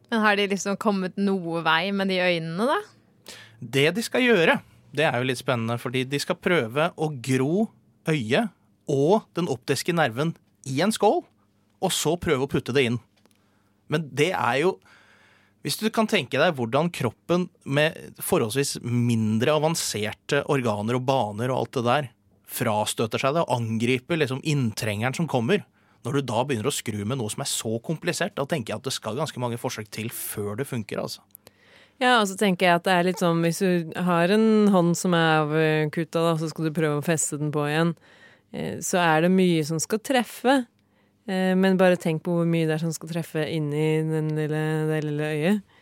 Men 0.08 0.24
har 0.24 0.36
de 0.36 0.48
liksom 0.48 0.78
kommet 0.80 1.16
noe 1.20 1.60
vei 1.64 1.92
med 1.92 2.08
de 2.12 2.18
øynene, 2.20 2.68
da? 2.68 2.80
Det 3.62 3.90
de 3.96 4.04
skal 4.04 4.24
gjøre, 4.24 4.58
det 4.92 5.04
er 5.06 5.20
jo 5.20 5.28
litt 5.28 5.40
spennende, 5.40 5.78
fordi 5.80 6.02
de 6.08 6.18
skal 6.20 6.40
prøve 6.40 6.90
å 6.96 7.08
gro 7.24 7.68
øyet 8.08 8.50
og 8.90 9.28
den 9.38 9.48
optiske 9.52 9.94
nerven 9.94 10.34
i 10.68 10.80
en 10.84 10.92
skål, 10.92 11.22
og 11.82 11.94
så 11.94 12.16
prøve 12.20 12.44
å 12.44 12.50
putte 12.50 12.74
det 12.76 12.84
inn. 12.88 12.98
Men 13.88 14.08
det 14.12 14.32
er 14.32 14.58
jo 14.64 14.74
Hvis 15.62 15.78
du 15.78 15.86
kan 15.94 16.08
tenke 16.10 16.40
deg 16.40 16.56
hvordan 16.58 16.90
kroppen 16.94 17.46
med 17.62 18.18
forholdsvis 18.18 18.80
mindre 18.82 19.54
avanserte 19.54 20.42
organer 20.50 20.98
og 20.98 21.06
baner 21.06 21.52
og 21.52 21.60
alt 21.60 21.76
det 21.78 21.84
der 21.86 22.08
frastøter 22.52 23.22
seg 23.22 23.36
det 23.36 23.44
og 23.44 23.54
angriper 23.54 24.18
liksom 24.18 24.42
inntrengeren 24.42 25.14
som 25.16 25.28
kommer, 25.30 25.62
når 26.02 26.18
du 26.18 26.26
da 26.32 26.42
begynner 26.42 26.66
å 26.66 26.74
skru 26.74 27.04
med 27.06 27.20
noe 27.20 27.30
som 27.30 27.44
er 27.44 27.50
så 27.50 27.76
komplisert, 27.84 28.34
da 28.34 28.46
tenker 28.48 28.74
jeg 28.74 28.82
at 28.82 28.88
det 28.88 28.94
skal 28.96 29.20
ganske 29.20 29.42
mange 29.42 29.60
forsøk 29.60 29.86
til 29.94 30.10
før 30.12 30.58
det 30.58 30.66
funker, 30.66 30.98
altså. 30.98 31.22
Ja, 32.02 32.16
og 32.18 32.26
så 32.26 32.34
tenker 32.34 32.66
jeg 32.66 32.80
at 32.80 32.86
det 32.88 32.94
er 32.96 33.06
litt 33.06 33.22
sånn 33.22 33.44
hvis 33.44 33.60
du 33.62 33.92
har 34.02 34.32
en 34.34 34.72
hånd 34.74 34.96
som 34.98 35.14
er 35.14 35.44
avkutta, 35.44 36.24
da, 36.26 36.34
så 36.40 36.50
skal 36.50 36.66
du 36.66 36.74
prøve 36.74 36.98
å 36.98 37.06
feste 37.06 37.38
den 37.38 37.52
på 37.54 37.68
igjen, 37.68 37.94
eh, 38.50 38.80
så 38.82 38.98
er 39.04 39.22
det 39.22 39.34
mye 39.34 39.62
som 39.68 39.78
skal 39.82 40.02
treffe. 40.02 40.64
Eh, 41.28 41.54
Men 41.54 41.78
bare 41.78 42.00
tenk 42.00 42.24
på 42.26 42.34
hvor 42.38 42.48
mye 42.48 42.66
det 42.66 42.76
er 42.76 42.82
som 42.82 42.94
skal 42.94 43.12
treffe 43.12 43.44
inni 43.46 44.02
den 44.08 44.32
lille, 44.36 44.62
det 44.90 45.04
lille 45.06 45.30
øyet. 45.36 45.78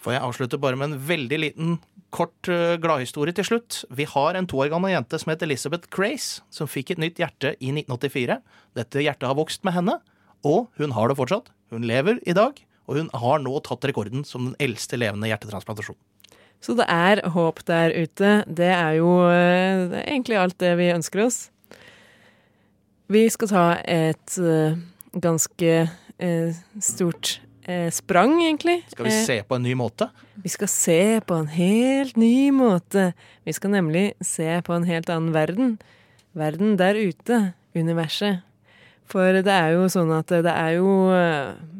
For 0.00 0.14
jeg 0.14 0.24
avslutter 0.24 0.60
bare 0.60 0.78
med 0.80 0.90
en 0.90 1.00
veldig 1.04 1.38
liten, 1.38 1.78
kort 2.10 2.48
uh, 2.50 2.74
gladhistorie 2.82 3.34
til 3.36 3.46
slutt. 3.46 3.84
Vi 3.94 4.06
har 4.08 4.34
en 4.34 4.48
to 4.50 4.58
år 4.58 4.70
gammel 4.72 4.94
jente 4.94 5.18
som 5.20 5.30
heter 5.30 5.46
Elizabeth 5.46 5.90
Crace, 5.94 6.40
som 6.50 6.66
fikk 6.70 6.94
et 6.94 7.02
nytt 7.02 7.20
hjerte 7.22 7.52
i 7.60 7.70
1984. 7.70 8.40
Dette 8.80 9.04
hjertet 9.04 9.28
har 9.28 9.38
vokst 9.38 9.62
med 9.66 9.76
henne, 9.76 9.98
og 10.42 10.66
hun 10.80 10.96
har 10.96 11.10
det 11.10 11.18
fortsatt. 11.20 11.52
Hun 11.70 11.86
lever 11.86 12.18
i 12.26 12.34
dag, 12.34 12.58
og 12.88 12.98
hun 12.98 13.12
har 13.14 13.44
nå 13.44 13.54
tatt 13.62 13.86
rekorden 13.86 14.24
som 14.26 14.48
den 14.48 14.58
eldste 14.58 14.98
levende 14.98 15.30
hjertetransplantasjon. 15.30 15.98
Så 16.60 16.74
det 16.76 16.88
er 16.92 17.22
håp 17.32 17.62
der 17.68 17.94
ute. 17.94 18.32
Det 18.50 18.72
er 18.74 18.98
jo 18.98 19.14
eh, 19.30 19.86
det 19.88 20.02
er 20.02 20.10
egentlig 20.10 20.40
alt 20.40 20.58
det 20.60 20.74
vi 20.80 20.90
ønsker 20.92 21.24
oss. 21.24 21.38
Vi 23.10 23.24
skal 23.26 23.48
ta 23.50 23.62
et 23.90 24.34
uh, 24.38 24.76
ganske 25.18 25.70
uh, 26.22 26.58
stort 26.78 27.40
uh, 27.66 27.88
sprang, 27.90 28.36
egentlig. 28.38 28.76
Skal 28.92 29.08
vi 29.08 29.14
se 29.26 29.38
på 29.48 29.58
en 29.58 29.66
ny 29.66 29.72
måte? 29.78 30.06
Vi 30.44 30.52
skal 30.52 30.70
se 30.70 31.00
på 31.26 31.40
en 31.40 31.48
helt 31.50 32.20
ny 32.20 32.52
måte. 32.54 33.08
Vi 33.42 33.56
skal 33.56 33.74
nemlig 33.74 34.12
se 34.22 34.46
på 34.62 34.76
en 34.76 34.86
helt 34.86 35.10
annen 35.10 35.34
verden. 35.34 35.74
Verden 36.38 36.78
der 36.78 36.94
ute. 36.94 37.42
Universet. 37.74 38.46
For 39.10 39.42
det 39.42 39.50
er 39.50 39.74
jo 39.74 39.88
sånn 39.90 40.12
at 40.14 40.30
det 40.30 40.54
er 40.54 40.76
jo 40.76 41.10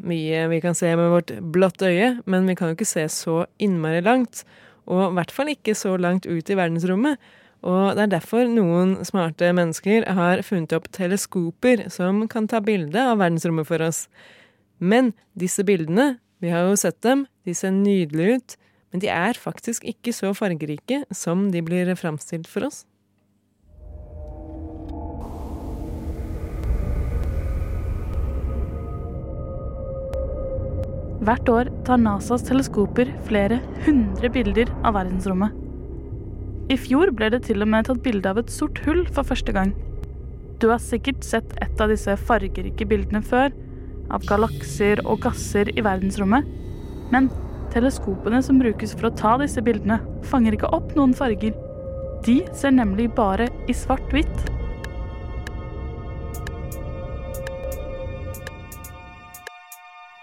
mye 0.02 0.42
vi 0.50 0.58
kan 0.62 0.74
se 0.74 0.90
med 0.98 1.12
vårt 1.12 1.30
blått 1.54 1.82
øye, 1.86 2.16
men 2.26 2.48
vi 2.50 2.56
kan 2.58 2.72
jo 2.72 2.74
ikke 2.74 2.90
se 2.90 3.06
så 3.06 3.44
innmari 3.62 4.02
langt. 4.02 4.42
Og 4.90 5.12
i 5.12 5.14
hvert 5.14 5.34
fall 5.34 5.52
ikke 5.54 5.76
så 5.78 5.94
langt 5.94 6.26
ut 6.26 6.50
i 6.50 6.58
verdensrommet. 6.58 7.22
Og 7.60 7.96
det 7.96 8.06
er 8.06 8.12
derfor 8.14 8.48
noen 8.48 8.94
smarte 9.04 9.50
mennesker 9.56 10.06
har 10.16 10.40
funnet 10.46 10.72
opp 10.72 10.88
teleskoper 10.96 11.86
som 11.92 12.24
kan 12.30 12.48
ta 12.48 12.62
bilde 12.64 13.02
av 13.02 13.20
verdensrommet 13.20 13.68
for 13.68 13.84
oss. 13.84 14.06
Men 14.80 15.12
disse 15.36 15.64
bildene, 15.68 16.14
vi 16.40 16.52
har 16.52 16.64
jo 16.70 16.78
sett 16.80 17.02
dem, 17.04 17.26
de 17.44 17.52
ser 17.56 17.74
nydelige 17.76 18.38
ut, 18.40 18.56
men 18.90 19.04
de 19.04 19.10
er 19.12 19.36
faktisk 19.36 19.84
ikke 19.84 20.14
så 20.16 20.32
fargerike 20.34 21.04
som 21.14 21.50
de 21.52 21.60
blir 21.62 21.92
framstilt 22.00 22.48
for 22.48 22.70
oss. 22.70 22.86
Hvert 31.20 31.50
år 31.52 31.68
tar 31.84 32.00
NASAs 32.00 32.46
teleskoper 32.48 33.10
flere 33.28 33.60
hundre 33.84 34.32
bilder 34.32 34.72
av 34.80 34.96
verdensrommet. 34.96 35.59
I 36.70 36.76
fjor 36.78 37.10
ble 37.18 37.32
det 37.34 37.40
til 37.48 37.64
og 37.64 37.70
med 37.72 37.88
tatt 37.88 37.98
bilde 38.04 38.30
av 38.30 38.38
et 38.38 38.50
sort 38.54 38.78
hull 38.84 39.00
for 39.10 39.26
første 39.26 39.50
gang. 39.56 39.72
Du 40.62 40.68
har 40.70 40.78
sikkert 40.78 41.24
sett 41.26 41.56
et 41.64 41.80
av 41.82 41.90
disse 41.90 42.14
fargerike 42.28 42.86
bildene 42.86 43.24
før, 43.26 43.50
av 44.14 44.22
galakser 44.28 45.02
og 45.02 45.18
gasser 45.24 45.72
i 45.74 45.82
verdensrommet. 45.82 46.46
Men 47.10 47.26
teleskopene 47.74 48.38
som 48.46 48.60
brukes 48.62 48.94
for 48.94 49.08
å 49.08 49.14
ta 49.18 49.34
disse 49.40 49.62
bildene, 49.66 49.98
fanger 50.30 50.54
ikke 50.54 50.70
opp 50.76 50.94
noen 50.94 51.14
farger. 51.16 51.56
De 52.22 52.38
ser 52.54 52.76
nemlig 52.76 53.08
bare 53.18 53.48
i 53.66 53.74
svart-hvitt. 53.74 54.46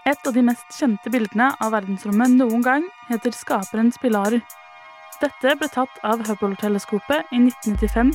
Et 0.08 0.24
av 0.24 0.32
de 0.32 0.46
mest 0.46 0.78
kjente 0.78 1.12
bildene 1.12 1.50
av 1.60 1.74
verdensrommet 1.76 2.38
noen 2.38 2.64
gang 2.64 2.88
heter 3.10 3.36
Skaperens 3.36 4.00
pilarer. 4.00 4.40
Dette 5.18 5.54
ble 5.58 5.66
tatt 5.66 5.96
av 6.06 6.20
Hubble-teleskopet 6.28 7.32
i 7.34 7.40
1995 7.42 8.12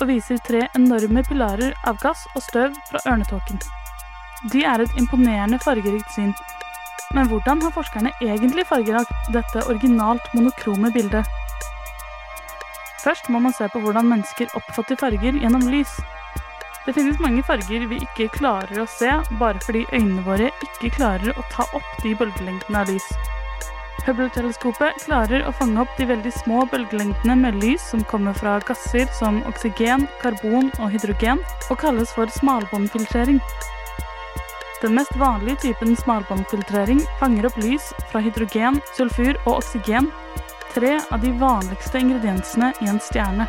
og 0.00 0.04
viser 0.06 0.38
tre 0.46 0.60
enorme 0.78 1.24
pilarer 1.26 1.74
av 1.90 1.98
gass 2.02 2.22
og 2.36 2.44
støv 2.46 2.76
fra 2.90 3.00
ørnetåken. 3.10 3.58
De 4.52 4.62
er 4.62 4.84
et 4.84 5.00
imponerende 5.00 5.58
fargerikt 5.64 6.14
syn. 6.14 6.30
Men 7.14 7.26
hvordan 7.30 7.62
har 7.64 7.74
forskerne 7.74 8.14
egentlig 8.22 8.68
fargelagt 8.70 9.34
dette 9.34 9.66
originalt 9.66 10.30
monokrome 10.34 10.92
bildet? 10.94 11.26
Først 13.02 13.26
må 13.28 13.42
man 13.42 13.52
se 13.52 13.66
på 13.72 13.82
hvordan 13.82 14.14
mennesker 14.14 14.54
oppfatter 14.54 14.98
farger 15.00 15.34
gjennom 15.34 15.66
lys. 15.74 15.98
Det 16.86 16.94
finnes 16.94 17.18
mange 17.18 17.42
farger 17.42 17.88
vi 17.90 17.98
ikke 18.04 18.30
klarer 18.38 18.84
å 18.84 18.90
se, 18.94 19.10
bare 19.42 19.58
fordi 19.66 19.88
øynene 19.90 20.22
våre 20.22 20.54
ikke 20.68 20.94
klarer 21.00 21.34
å 21.34 21.50
ta 21.50 21.66
opp 21.74 21.96
de 22.04 22.14
bølgelengdene 22.14 22.84
av 22.84 22.94
lys. 22.94 23.08
Hubble-teleskopet 24.04 24.98
klarer 25.06 25.46
å 25.48 25.52
fange 25.56 25.80
opp 25.80 25.92
de 25.96 26.04
veldig 26.10 26.32
små 26.36 26.66
bølgelengdene 26.68 27.36
med 27.40 27.56
lys 27.62 27.86
som 27.88 28.02
kommer 28.04 28.36
fra 28.36 28.58
gasser 28.68 29.08
som 29.16 29.38
oksygen, 29.48 30.04
karbon 30.20 30.68
og 30.76 30.90
hydrogen, 30.92 31.40
og 31.72 31.78
kalles 31.80 32.12
for 32.12 32.28
smalbåndfiltrering. 32.36 33.38
Den 34.82 34.98
mest 34.98 35.14
vanlige 35.16 35.62
typen 35.62 35.94
smalbåndfiltrering 35.96 37.00
fanger 37.16 37.48
opp 37.48 37.56
lys 37.64 37.86
fra 38.10 38.20
hydrogen, 38.20 38.82
sulfur 38.92 39.38
og 39.46 39.62
oksygen, 39.62 40.10
tre 40.74 40.98
av 41.08 41.24
de 41.24 41.32
vanligste 41.40 42.04
ingrediensene 42.04 42.74
i 42.84 42.90
en 42.92 43.00
stjerne. 43.00 43.48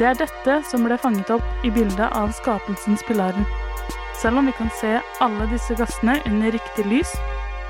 Det 0.00 0.08
er 0.08 0.16
dette 0.22 0.56
som 0.70 0.88
ble 0.88 0.96
fanget 0.96 1.34
opp 1.36 1.68
i 1.68 1.74
bildet 1.74 2.08
av 2.16 2.32
skapelsens 2.40 3.04
pilarer. 3.04 3.44
Selv 4.16 4.40
om 4.40 4.48
vi 4.48 4.56
kan 4.56 4.72
se 4.80 4.96
alle 5.20 5.50
disse 5.52 5.76
gassene 5.76 6.16
under 6.30 6.54
riktig 6.54 6.88
lys, 6.88 7.12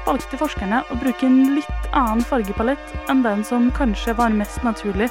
valgte 0.07 0.39
forskerne 0.41 0.83
å 0.91 0.97
bruke 1.01 1.27
en 1.27 1.57
litt 1.57 1.91
annen 1.93 2.23
fargepalett 2.27 3.11
enn 3.13 3.23
den 3.25 3.45
som 3.47 3.71
kanskje 3.77 4.15
var 4.19 4.35
mest 4.35 4.63
naturlig, 4.67 5.11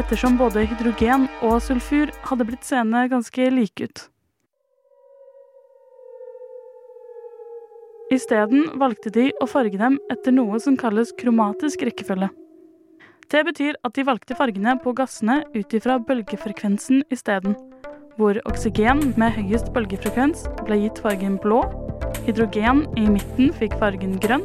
ettersom 0.00 0.38
både 0.38 0.66
hydrogen 0.68 1.26
og 1.44 1.58
sulfur 1.64 2.12
hadde 2.30 2.46
blitt 2.48 2.64
seende 2.66 3.08
ganske 3.12 3.50
like 3.52 3.88
ut. 3.88 4.04
Isteden 8.14 8.70
valgte 8.80 9.12
de 9.12 9.26
å 9.36 9.46
farge 9.50 9.76
dem 9.76 9.98
etter 10.08 10.32
noe 10.32 10.56
som 10.64 10.78
kalles 10.80 11.12
kromatisk 11.18 11.82
rekkefølge. 11.84 12.30
Det 13.28 13.42
betyr 13.44 13.76
at 13.84 13.92
de 13.98 14.06
valgte 14.08 14.36
fargene 14.38 14.72
på 14.80 14.94
gassene 14.96 15.42
ut 15.52 15.74
ifra 15.76 15.98
bølgefrekvensen 16.00 17.02
isteden, 17.12 17.58
hvor 18.16 18.40
oksygen 18.48 19.10
med 19.20 19.36
høyest 19.36 19.68
bølgefrekvens 19.74 20.46
ble 20.64 20.80
gitt 20.86 21.02
fargen 21.04 21.36
blå, 21.42 21.60
hydrogen 22.28 22.84
i 23.00 23.06
midten 23.08 23.52
fikk 23.56 23.78
fargen 23.80 24.18
grønn, 24.20 24.44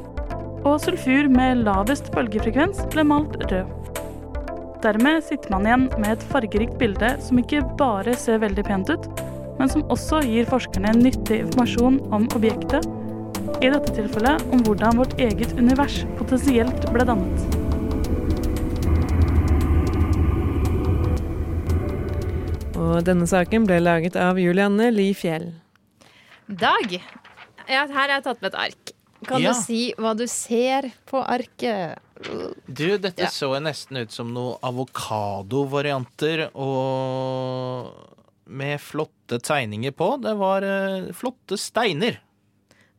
og 0.64 0.80
sulfur 0.80 1.28
med 1.32 1.66
lavest 1.66 2.08
bølgefrekvens 2.16 2.86
ble 2.94 3.04
malt 3.08 3.36
rød. 3.52 3.68
Dermed 4.84 5.22
sitter 5.24 5.52
man 5.52 5.68
igjen 5.68 5.86
med 6.00 6.10
et 6.16 6.26
fargerikt 6.32 6.76
bilde 6.80 7.14
som 7.24 7.40
ikke 7.40 7.62
bare 7.80 8.16
ser 8.20 8.42
veldig 8.44 8.66
pent 8.68 8.92
ut, 8.92 9.08
men 9.60 9.70
som 9.72 9.86
også 9.94 10.24
gir 10.28 10.48
forskerne 10.50 10.96
nyttig 10.98 11.44
informasjon 11.46 12.02
om 12.16 12.28
objektet, 12.36 12.88
I 13.64 13.70
dette 13.72 13.94
tilfellet 13.96 14.44
om 14.52 14.64
hvordan 14.66 14.98
vårt 15.00 15.14
eget 15.22 15.54
univers 15.56 16.02
potensielt 16.18 16.88
ble 16.92 17.06
dannet. 17.08 17.44
Og 22.76 23.04
denne 23.08 23.28
saken 23.30 23.68
ble 23.68 23.80
laget 23.84 24.18
av 24.20 24.40
Julianne 24.42 24.90
Li 24.92 25.12
Fjell. 25.16 25.52
Dag, 26.48 26.98
ja, 27.68 27.86
her 27.88 27.94
har 27.96 28.08
jeg 28.18 28.24
tatt 28.24 28.42
med 28.42 28.54
et 28.54 28.60
ark. 28.68 28.92
Kan 29.28 29.42
Ja. 29.42 29.54
du 29.54 29.60
si 29.62 29.94
hva 29.98 30.12
du 30.18 30.26
ser 30.28 30.92
på 31.08 31.22
arket? 31.24 32.00
Du, 32.68 32.98
dette 32.98 33.20
Ja. 33.24 33.28
så 33.32 33.54
nesten 33.62 33.98
ut 34.02 34.12
som 34.12 34.34
noen 34.34 34.58
avokadovarianter 34.64 36.50
og 36.56 37.92
med 38.48 38.80
flotte 38.84 39.40
tegninger 39.40 39.92
på. 39.96 40.22
Det 40.22 40.36
var 40.38 40.62
eh, 40.64 41.12
flotte 41.16 41.58
steiner. 41.58 42.20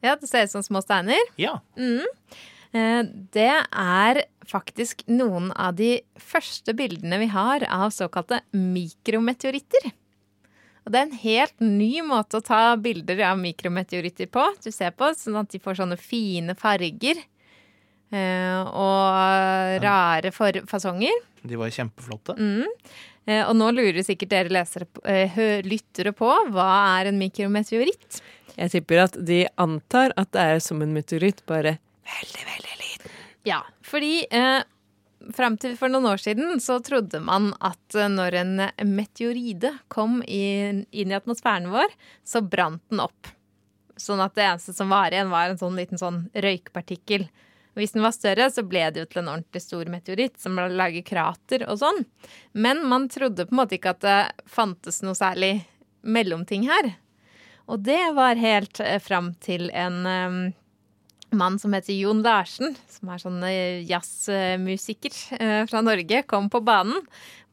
Ja, 0.02 0.16
det 0.16 0.28
ser 0.28 0.44
ut 0.44 0.50
som 0.50 0.62
små 0.62 0.82
steiner. 0.84 1.20
Ja. 1.40 1.60
Mhm. 1.76 2.04
Eh, 2.74 3.02
Det 3.32 3.64
er 3.72 4.24
faktisk 4.46 5.04
noen 5.08 5.52
av 5.56 5.76
de 5.76 6.00
første 6.18 6.74
bildene 6.74 7.18
vi 7.20 7.26
har 7.28 7.60
av 7.68 7.90
såkalte 7.90 8.40
mikrometeoritter. 8.52 9.92
Og 10.84 10.92
det 10.92 11.00
er 11.00 11.06
en 11.08 11.18
helt 11.22 11.60
ny 11.64 12.02
måte 12.04 12.36
å 12.40 12.44
ta 12.44 12.76
bilder 12.76 13.22
av 13.30 13.38
mikrometeoritter 13.40 14.28
på. 14.28 14.44
Du 14.64 14.70
ser 14.74 14.90
på 14.92 15.08
sånn 15.16 15.38
at 15.40 15.48
de 15.54 15.58
får 15.62 15.78
sånne 15.80 15.96
fine 16.00 16.54
farger. 16.60 17.22
eh, 18.12 18.60
Og 18.68 19.80
rare 19.82 20.30
for 20.32 20.52
fasonger. 20.68 21.14
De 21.42 21.56
var 21.56 21.68
kjempeflotte. 21.72 22.36
Mm. 22.38 22.66
Eh, 23.26 23.42
Og 23.48 23.56
nå 23.56 23.70
lurer 23.72 24.04
sikkert 24.04 24.28
dere 24.28 24.48
lesere, 24.52 24.86
eh, 25.04 25.62
lyttere 25.64 26.12
på 26.12 26.28
hva 26.52 27.00
er 27.00 27.08
en 27.08 27.18
mikrometeoritt? 27.18 28.20
Jeg 28.56 28.70
tipper 28.70 29.04
at 29.04 29.16
de 29.24 29.46
antar 29.58 30.12
at 30.16 30.30
det 30.32 30.40
er 30.40 30.60
som 30.60 30.80
en 30.82 30.92
meteoritt, 30.94 31.40
bare 31.46 31.78
veldig, 32.04 32.44
veldig 32.52 32.76
liten. 32.78 33.10
Ja, 33.44 33.62
fordi 33.82 34.26
eh, 34.30 34.62
fram 35.32 35.56
til 35.60 35.76
for 35.78 35.92
noen 35.92 36.10
år 36.10 36.20
siden 36.22 36.60
så 36.62 36.80
trodde 36.84 37.20
man 37.24 37.52
at 37.64 37.96
eh, 37.96 38.10
når 38.10 38.36
en 38.42 38.52
meteoride 38.90 39.72
kom 39.92 40.20
inn, 40.26 40.84
i 40.90 41.06
atmosfæren 41.16 41.70
vår, 41.72 41.94
så 42.26 42.42
brant 42.42 42.82
den 42.92 43.02
opp. 43.04 43.32
Sånn 43.96 44.22
at 44.22 44.34
det 44.36 44.44
eneste 44.48 44.74
som 44.74 44.90
var 44.92 45.14
igjen, 45.14 45.32
var 45.32 45.50
en 45.50 45.60
sånn 45.60 45.78
liten 45.78 46.00
sånn 46.00 46.24
røykpartikkel. 46.34 47.28
Hvis 47.78 47.94
den 47.94 48.04
var 48.04 48.14
større, 48.14 48.48
så 48.54 48.62
ble 48.66 48.84
det 48.94 49.02
jo 49.02 49.10
til 49.10 49.22
en 49.22 49.30
ordentlig 49.32 49.62
stor 49.62 49.88
meteoritt 49.90 50.36
som 50.42 50.58
lager 50.58 51.02
krater 51.06 51.64
og 51.70 51.80
sånn. 51.80 52.04
Men 52.52 52.84
man 52.90 53.08
trodde 53.10 53.46
på 53.48 53.54
en 53.54 53.60
måte 53.62 53.78
ikke 53.78 53.94
at 53.96 54.04
det 54.04 54.18
fantes 54.50 55.00
noe 55.02 55.18
særlig 55.18 55.56
mellomting 56.02 56.68
her. 56.70 56.92
Og 57.70 57.80
det 57.86 58.02
var 58.14 58.38
helt 58.38 58.80
eh, 58.84 59.00
fram 59.02 59.32
til 59.42 59.70
en 59.72 60.06
eh, 60.06 60.38
mann 61.38 61.58
som 61.58 61.74
heter 61.76 61.94
Jon 61.96 62.22
Larsen, 62.24 62.74
som 62.90 63.10
er 63.12 63.22
sånn 63.22 63.40
eh, 63.48 63.82
jazzmusiker 63.88 65.16
eh, 65.38 65.62
fra 65.70 65.82
Norge, 65.84 66.22
kom 66.30 66.50
på 66.52 66.62
banen. 66.64 67.02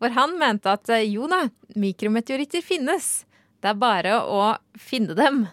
Hvor 0.01 0.13
han 0.15 0.37
mente 0.41 0.71
at 0.73 0.89
eh, 0.93 1.07
jo 1.09 1.29
da, 1.31 1.43
mikrometeoritter 1.75 2.63
finnes. 2.65 3.11
Det 3.61 3.71
er 3.71 3.81
bare 3.81 4.19
å 4.25 4.43
finne 4.79 5.17
dem. 5.17 5.43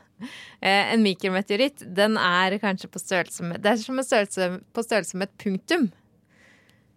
En 0.58 1.02
mikrometeoritt 1.04 1.84
den 1.94 2.16
er 2.18 2.56
kanskje 2.58 2.88
på 2.90 2.98
størrelse 2.98 3.44
med 3.46 3.60
Det 3.62 3.70
er 3.70 3.82
som 3.84 4.00
en 4.00 4.06
størrelse, 4.06 4.48
på 4.74 4.82
størrelse 4.82 5.20
med 5.20 5.28
et 5.28 5.44
punktum. 5.44 5.84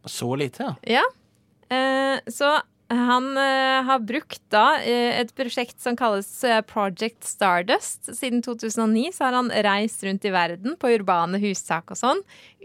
Så 0.09 0.31
lite, 0.41 0.71
ja. 0.89 0.95
Ja. 0.97 1.03
Så 2.25 2.55
han 2.91 3.37
uh, 3.37 3.81
har 3.87 4.03
brukt 4.03 4.41
da 4.51 4.81
eh, 4.83 5.19
et 5.21 5.31
prosjekt 5.37 5.79
som 5.81 5.95
kalles 5.99 6.27
eh, 6.47 6.59
Project 6.67 7.23
Stardust. 7.27 8.09
Siden 8.17 8.41
2009 8.43 9.13
så 9.15 9.27
har 9.27 9.37
han 9.37 9.51
reist 9.67 10.03
rundt 10.03 10.27
i 10.27 10.33
verden 10.33 10.75
på 10.79 10.91
urbane 10.97 11.39
hustak 11.41 11.93
og 11.93 11.99
sånn, 11.99 12.23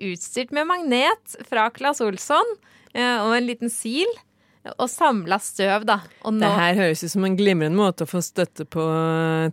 utstyrt 0.08 0.54
med 0.56 0.68
magnet 0.70 1.36
fra 1.46 1.68
Claes 1.74 2.02
Olsson 2.04 2.54
uh, 2.96 3.18
og 3.26 3.36
en 3.36 3.46
liten 3.46 3.72
sil, 3.72 4.10
og 4.74 4.88
samla 4.90 5.38
støv, 5.42 5.84
da. 5.88 5.98
Og 6.26 6.34
nå 6.34 6.42
Det 6.44 6.52
her 6.56 6.78
høres 6.80 7.04
ut 7.04 7.12
som 7.12 7.26
en 7.28 7.36
glimrende 7.38 7.78
måte 7.78 8.06
å 8.06 8.10
få 8.10 8.22
støtte 8.24 8.66
på 8.68 8.84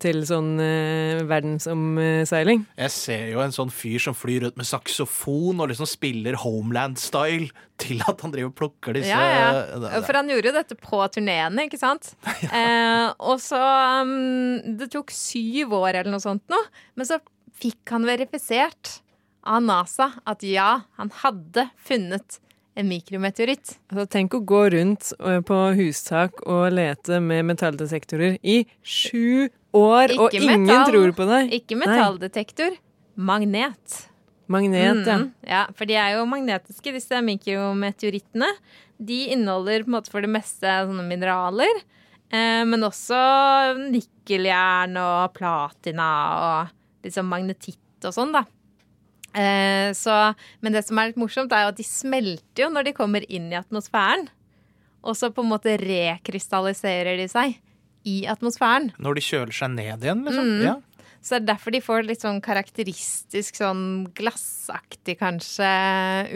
til 0.04 0.23
sånn 0.28 0.52
eh, 0.63 1.21
verdensomseiling. 1.30 2.65
Jeg 2.80 2.93
ser 2.95 3.28
jo 3.34 3.43
en 3.43 3.56
sånn 3.56 3.73
fyr 3.73 4.02
som 4.04 4.17
flyr 4.17 4.47
ut 4.49 4.60
med 4.60 4.67
saksofon 4.69 5.62
og 5.63 5.71
liksom 5.71 5.89
spiller 5.89 6.38
Homeland-style 6.43 7.52
til 7.82 8.04
at 8.06 8.21
han 8.23 8.34
driver 8.34 8.52
og 8.52 8.58
plukker 8.58 8.97
disse 8.97 9.12
Ja, 9.12 9.21
ja. 9.73 10.02
For 10.06 10.17
han 10.17 10.30
gjorde 10.32 10.52
jo 10.52 10.58
dette 10.58 10.78
på 10.80 11.02
turneene, 11.13 11.67
ikke 11.67 11.82
sant? 11.82 12.13
eh, 12.49 13.08
og 13.17 13.41
så 13.43 13.62
um, 14.04 14.76
Det 14.80 14.91
tok 14.93 15.13
syv 15.13 15.76
år 15.80 16.02
eller 16.02 16.13
noe 16.13 16.23
sånt 16.23 16.45
nå, 16.54 16.60
men 16.97 17.10
så 17.10 17.19
fikk 17.63 17.93
han 17.93 18.08
verifisert 18.08 18.99
av 19.43 19.63
NASA 19.63 20.10
at 20.30 20.43
ja, 20.47 20.86
han 20.99 21.12
hadde 21.23 21.67
funnet 21.84 22.39
en 22.76 22.88
mikrometeoritt. 22.90 23.76
Altså, 23.92 24.06
tenk 24.10 24.34
å 24.34 24.42
gå 24.50 24.62
rundt 24.74 25.12
eh, 25.20 25.42
på 25.46 25.58
hustak 25.78 26.42
og 26.50 26.72
lete 26.74 27.20
med 27.22 27.46
metalldetektorer 27.52 28.40
i 28.44 28.64
sju 28.82 29.50
år, 29.74 30.14
og 30.18 30.32
Ikke 30.32 30.42
ingen 30.42 30.66
metall- 30.68 30.90
tror 30.92 31.12
på 31.18 31.28
deg. 31.30 31.52
Ikke 31.60 31.78
metalldetektor, 31.78 32.78
magnet. 33.18 34.00
Magnet, 34.50 35.06
ja. 35.08 35.18
Mhm, 35.18 35.30
ja. 35.48 35.62
For 35.74 35.86
de 35.90 35.96
er 35.96 36.16
jo 36.18 36.26
magnetiske, 36.30 36.92
disse 36.94 37.22
mikrometeorittene. 37.24 38.50
De 39.00 39.22
inneholder 39.34 39.84
på 39.86 39.90
en 39.92 39.96
måte 39.96 40.12
for 40.12 40.22
det 40.22 40.30
meste 40.30 40.68
sånne 40.68 41.06
mineraler, 41.08 41.80
eh, 42.32 42.64
men 42.66 42.82
også 42.86 43.18
nikkeljern 43.94 44.98
og 45.00 45.34
platina 45.38 46.10
og 46.44 46.74
liksom 47.06 47.28
magnetitt 47.32 47.80
og 48.06 48.14
sånn, 48.16 48.34
da. 48.36 48.44
Eh, 49.34 49.89
så, 49.98 50.15
men 50.62 50.76
det 50.76 50.86
som 50.88 51.00
er 51.00 51.12
litt 51.12 51.19
morsomt, 51.19 51.54
er 51.54 51.65
jo 51.65 51.74
at 51.74 51.82
de 51.82 51.88
smelter 51.88 52.65
jo 52.65 52.72
når 52.74 52.89
de 52.89 52.96
kommer 52.98 53.26
inn 53.28 53.50
i 53.52 53.60
atmosfæren. 53.60 54.28
Og 55.04 55.17
så 55.19 55.30
på 55.34 55.43
en 55.43 55.52
måte 55.52 55.76
rekrystalliserer 55.82 57.19
de 57.19 57.28
seg 57.32 57.58
i 58.08 58.24
atmosfæren. 58.30 58.91
Når 59.02 59.19
de 59.19 59.26
kjøler 59.26 59.56
seg 59.56 59.74
ned 59.76 60.06
igjen, 60.06 60.26
liksom. 60.28 60.50
Mm. 60.54 60.65
Ja. 60.67 60.80
Så 61.24 61.38
det 61.38 61.39
er 61.39 61.50
derfor 61.54 61.72
de 61.72 61.80
får 61.80 62.04
litt 62.04 62.24
sånn 62.24 62.41
karakteristisk 62.43 63.56
sånn 63.56 63.84
glassaktig 64.15 65.15
kanskje 65.22 65.69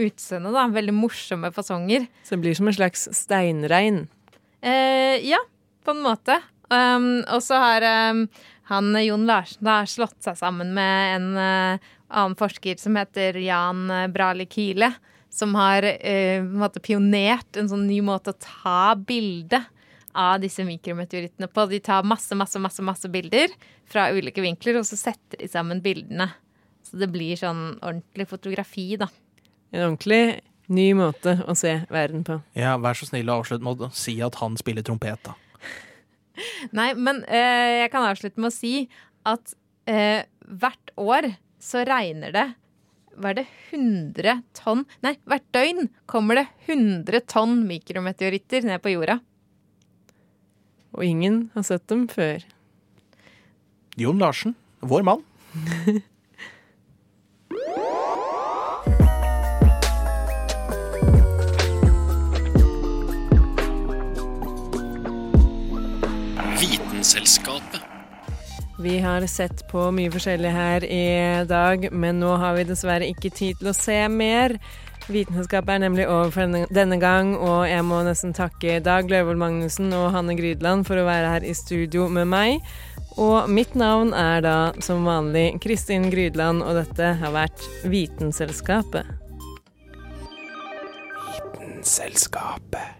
utseende, 0.06 0.54
da. 0.56 0.68
Veldig 0.72 0.96
morsomme 0.96 1.52
fasonger. 1.56 2.08
Så 2.24 2.36
det 2.36 2.46
blir 2.46 2.56
som 2.56 2.72
en 2.72 2.78
slags 2.78 3.04
steinregn. 3.16 4.06
Eh, 4.64 5.20
ja, 5.28 5.42
på 5.84 5.96
en 5.96 6.06
måte. 6.06 6.40
Um, 6.72 7.22
og 7.32 7.40
så 7.44 7.60
har 7.64 7.84
um, 8.12 8.26
han 8.68 8.92
Jon 9.00 9.26
Larsen 9.28 9.68
har 9.68 9.88
slått 9.88 10.20
seg 10.26 10.36
sammen 10.40 10.74
med 10.76 11.16
en 11.16 11.28
eh, 11.40 11.92
annen 12.08 12.36
forsker 12.40 12.80
som 12.82 12.98
heter 13.00 13.40
Jan 13.40 13.86
eh, 13.92 14.08
Brali 14.12 14.48
Kile, 14.52 14.92
som 15.32 15.56
har 15.56 15.88
eh, 15.88 16.42
en 16.42 16.58
måte 16.60 16.82
pionert 16.84 17.60
en 17.60 17.70
sånn 17.72 17.88
ny 17.88 18.02
måte 18.04 18.34
å 18.34 18.40
ta 18.44 18.96
bilde 19.00 19.62
av 20.18 20.42
disse 20.42 20.66
mikrometeorittene 20.68 21.48
på. 21.48 21.66
De 21.72 21.80
tar 21.84 22.04
masse, 22.08 22.36
masse, 22.36 22.60
masse, 22.60 22.84
masse 22.84 23.12
bilder 23.14 23.54
fra 23.88 24.10
ulike 24.12 24.44
vinkler, 24.44 24.82
og 24.82 24.88
så 24.90 25.00
setter 25.00 25.40
de 25.40 25.50
sammen 25.52 25.84
bildene. 25.84 26.32
Så 26.84 27.00
det 27.00 27.12
blir 27.14 27.40
sånn 27.40 27.78
ordentlig 27.78 28.28
fotografi, 28.28 28.90
da. 29.00 29.08
En 29.72 29.90
ordentlig 29.92 30.42
ny 30.68 30.90
måte 30.98 31.38
å 31.48 31.56
se 31.56 31.74
verden 31.92 32.24
på. 32.28 32.42
ja, 32.58 32.76
vær 32.82 32.98
så 32.98 33.08
snill 33.08 33.30
å 33.32 33.40
avslutte 33.42 33.64
med 33.64 33.88
å 33.88 33.92
si 33.96 34.18
at 34.24 34.40
han 34.42 34.58
spiller 34.60 34.84
trompet, 34.84 35.22
da. 35.24 35.36
Nei, 36.78 36.92
men 36.94 37.24
eh, 37.26 37.84
jeg 37.84 37.92
kan 37.94 38.08
avslutte 38.08 38.42
med 38.42 38.52
å 38.52 38.56
si 38.56 38.74
at 39.28 39.54
eh, 39.90 40.24
hvert 40.48 40.94
år 41.00 41.32
så 41.64 41.82
regner 41.88 42.34
det 42.36 42.46
Var 43.18 43.40
det 43.40 43.48
100 43.74 44.44
tonn 44.58 44.84
Nei, 45.06 45.16
hvert 45.26 45.48
døgn 45.56 45.90
kommer 46.06 46.42
det 46.42 46.46
100 46.68 47.26
tonn 47.32 47.64
mikrometeoritter 47.70 48.68
ned 48.68 48.84
på 48.84 48.94
jorda. 48.94 49.18
Og 50.98 51.06
ingen 51.06 51.48
har 51.56 51.66
sett 51.68 51.88
dem 51.92 52.06
før. 52.10 52.46
Jon 53.98 54.22
Larsen, 54.22 54.56
vår 54.86 55.06
mann. 55.06 55.26
Vitenselskapet. 67.08 67.82
Vi 68.80 69.00
har 69.00 69.28
sett 69.28 69.62
på 69.72 69.86
mye 69.96 70.12
forskjellig 70.12 70.50
her 70.52 70.84
i 70.84 71.46
dag, 71.48 71.86
men 71.96 72.20
nå 72.20 72.34
har 72.36 72.58
vi 72.58 72.66
dessverre 72.68 73.08
ikke 73.08 73.32
tid 73.32 73.62
til 73.62 73.70
å 73.72 73.74
se 73.76 73.96
mer. 74.12 74.58
Vitenskapet 75.08 75.72
er 75.72 75.86
nemlig 75.86 76.04
over 76.04 76.34
for 76.36 76.44
denne, 76.44 76.68
denne 76.68 76.98
gang, 77.00 77.32
og 77.40 77.64
jeg 77.70 77.86
må 77.88 78.02
nesten 78.04 78.36
takke 78.36 78.82
Dag 78.84 79.08
Løvold 79.08 79.40
Magnussen 79.40 79.96
og 79.96 80.10
Hanne 80.18 80.36
Grydland 80.36 80.84
for 80.90 81.00
å 81.00 81.08
være 81.08 81.32
her 81.38 81.48
i 81.48 81.56
studio 81.56 82.10
med 82.12 82.28
meg. 82.28 82.60
Og 83.16 83.48
mitt 83.48 83.72
navn 83.80 84.12
er 84.12 84.44
da 84.44 84.58
som 84.84 85.08
vanlig 85.08 85.62
Kristin 85.64 86.12
Grydland, 86.12 86.60
og 86.60 86.76
dette 86.82 87.16
har 87.24 87.36
vært 87.40 87.64
Vitenselskapet. 87.88 89.08
Vitenselskapet. 91.56 92.97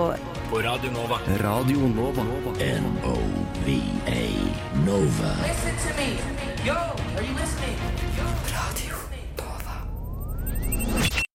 Hører 0.00 0.16
på. 0.50 0.56
Radio 0.56 0.90
Nova. 0.90 1.16
Radio 1.44 1.78
Nova. 1.78 2.22
N-O-V-A 2.60 4.22
Nova. 4.86 5.30
Listen 5.46 5.76
to 5.84 5.90
me. 6.00 6.10
Yo, 6.66 6.78
are 7.16 7.24
you 7.24 7.34
listening? 7.34 7.76
Radio 8.48 9.09